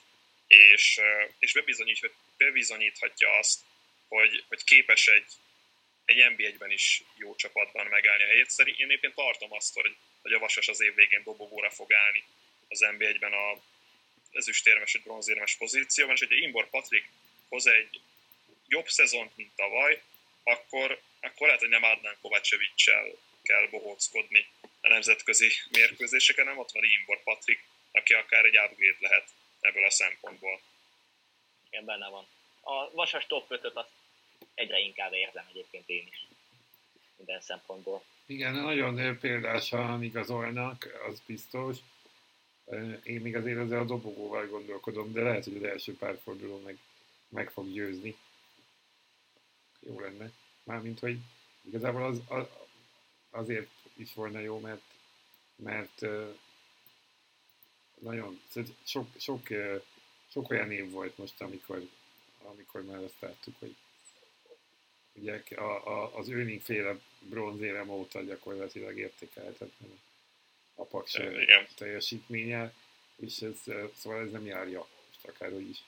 [0.47, 1.01] és,
[1.39, 3.61] és bebizonyít, bebizonyíthatja azt,
[4.09, 5.33] hogy, hogy képes egy,
[6.05, 8.51] egy NBA-ben is jó csapatban megállni a helyét.
[8.51, 12.25] Szerint én éppen tartom azt, hogy, hogy a Vasas az év végén dobogóra fog állni
[12.69, 13.63] az NBA-ben a
[14.33, 17.09] ezüstérmes vagy bronzérmes pozícióban, és hogyha Imbor Patrik
[17.49, 18.01] hoz egy
[18.69, 20.03] jobb szezont, mint tavaly,
[20.43, 23.07] akkor, akkor lehet, hogy nem Adnán Kovácsevicsel
[23.43, 24.47] kell bohóckodni
[24.81, 29.29] a nemzetközi mérkőzéseken, nem ott van Imbor Patrik, aki akár egy upgrade lehet
[29.65, 30.61] ebből a szempontból.
[31.71, 32.27] Igen, benne van.
[32.61, 33.89] A Vasas top 5 azt
[34.55, 36.27] egyre inkább érzem egyébként én is.
[37.17, 38.03] Minden szempontból.
[38.27, 41.77] Igen, nagyon példásan igazolnak, az biztos.
[43.03, 46.79] Én még azért ezzel a dobogóval gondolkodom, de lehet, hogy az első pár forduló meg,
[47.29, 48.17] meg fog győzni.
[49.81, 50.31] Jó lenne.
[50.65, 51.19] Mármint, hogy
[51.61, 52.47] igazából az, az,
[53.31, 54.83] azért is volna jó, mert,
[55.57, 56.07] mert
[58.01, 58.41] nagyon,
[58.85, 59.49] sok, sok,
[60.31, 61.89] sok olyan év volt most, amikor,
[62.43, 63.75] amikor már azt láttuk, hogy
[65.13, 70.01] ugye a, a, az őning féle bronzérem óta gyakorlatilag értékelhetetlen
[70.75, 71.21] a paks
[71.75, 72.73] teljesítménye,
[73.17, 73.57] és ez,
[73.97, 75.83] szóval ez nem járja, most akárhogy is,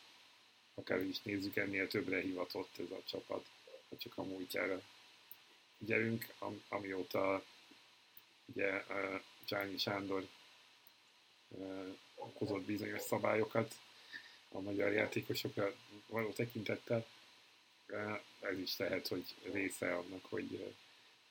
[0.74, 3.46] akárhogy is nézzük, ennél többre hivatott ez a csapat,
[3.88, 4.82] ha csak a múltjára
[5.78, 7.44] gyerünk, am, amióta
[8.44, 8.84] ugye
[9.44, 10.26] Csányi Sándor
[12.14, 13.74] hozott bizonyos szabályokat
[14.48, 15.74] a magyar játékosokra
[16.06, 17.06] való tekintettel.
[18.40, 20.74] Ez is lehet, hogy része annak, hogy,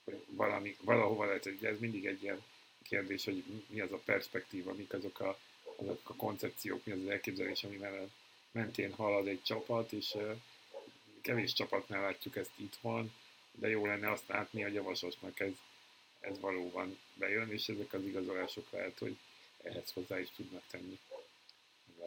[0.04, 2.44] hogy valami, valahova lehet, hogy ez mindig egy ilyen
[2.84, 5.38] kérdés, hogy mi az a perspektíva, mik azok a,
[5.76, 8.10] azok a koncepciók, mi az az elképzelés, amivel
[8.52, 10.18] mentén halad egy csapat, és
[11.22, 13.14] kevés csapatnál látjuk ezt itthon,
[13.52, 15.54] de jó lenne azt látni, a Vasosnak ez,
[16.20, 19.18] ez valóban bejön, és ezek az igazolások lehet, hogy
[19.66, 21.00] ehhez hozzá is tudnak tenni.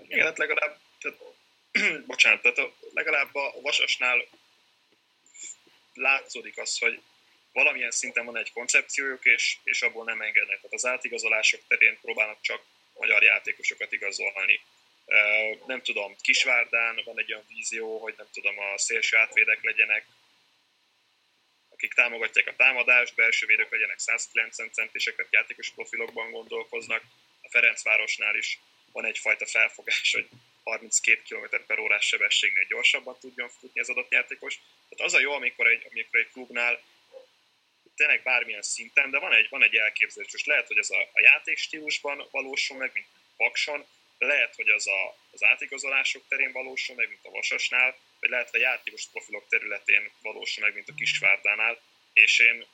[0.03, 1.19] Igen, hát legalább, tehát,
[2.07, 4.27] bocsánat, tehát legalább a Vasasnál
[5.95, 7.03] látszódik az, hogy
[7.53, 10.57] valamilyen szinten van egy koncepciójuk, és, és abból nem engednek.
[10.57, 12.63] Tehát az átigazolások terén próbálnak csak
[12.95, 14.61] magyar játékosokat igazolni.
[15.67, 20.07] Nem tudom, Kisvárdán van egy olyan vízió, hogy nem tudom, a szélső átvédek legyenek
[21.79, 27.03] akik támogatják a támadást, belső védők legyenek 190 centiseket, játékos profilokban gondolkoznak.
[27.49, 28.59] A Ferencvárosnál is
[28.93, 30.29] van egyfajta felfogás, hogy
[30.63, 34.61] 32 km per órás sebességnél gyorsabban tudjon futni az adott játékos.
[34.89, 36.83] Tehát az a jó, amikor egy, amikor egy klubnál
[37.97, 41.21] tényleg bármilyen szinten, de van egy, van egy elképzelés, és lehet, hogy ez a, a
[41.21, 43.07] játékstílusban valósul meg, mint
[43.37, 43.87] Pakson,
[44.19, 48.61] lehet, hogy az a, az átigazolások terén valósul meg, mint a Vasasnál, vagy lehet, hogy
[48.61, 51.81] a játékos profilok területén valósul meg, mint a Kisvárdánál,
[52.13, 52.67] és én,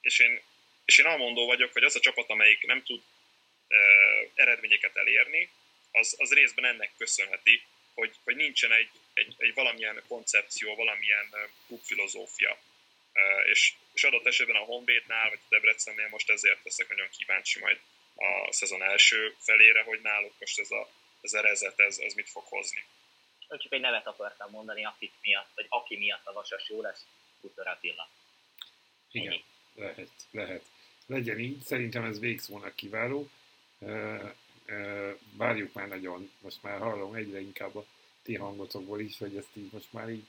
[0.00, 0.40] és én,
[0.84, 3.02] és én amondó vagyok, hogy az a csapat, amelyik nem tud
[4.34, 5.50] eredményeket elérni,
[5.92, 7.62] az, az részben ennek köszönheti,
[7.94, 11.34] hogy, hogy nincsen egy, egy, egy valamilyen koncepció, valamilyen
[11.66, 12.58] klubfilozófia.
[13.44, 17.80] És, és adott esetben a Honvédnál, vagy a Debrecennél most ezért leszek nagyon kíváncsi majd
[18.14, 20.88] a szezon első felére, hogy náluk most ez a,
[21.20, 22.84] ez a rezet, ez, ez mit fog hozni.
[23.48, 27.06] Csak egy nevet akartam mondani, akik miatt, vagy aki miatt a Vasas jó lesz,
[27.40, 28.08] Kutor Attila.
[29.10, 29.44] Igen, Ennyi.
[29.74, 30.64] lehet, lehet.
[31.06, 33.30] Legyen így, szerintem ez végszónak kiváló.
[35.36, 37.86] Várjuk már nagyon, most már hallom egyre inkább a
[38.22, 40.24] ti hangotokból is, hogy ezt így most már így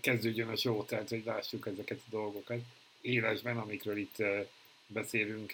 [0.00, 2.60] kezdődjön a show, tehát hogy lássuk ezeket a dolgokat
[3.00, 4.16] élesben, amikről itt
[4.86, 5.52] beszélünk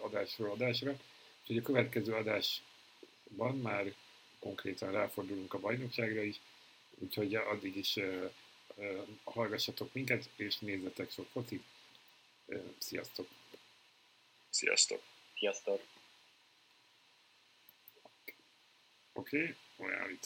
[0.00, 0.98] adásról adásra.
[1.40, 3.94] Úgyhogy a következő adásban már
[4.38, 6.40] konkrétan ráfordulunk a bajnokságra is,
[6.98, 7.98] úgyhogy addig is
[9.24, 11.62] hallgassatok minket, és nézzetek sok focit.
[12.78, 13.28] Sziasztok!
[14.50, 15.02] Sziasztok!
[15.42, 15.80] Sziasztok!
[19.12, 20.20] Oké, okay, itt.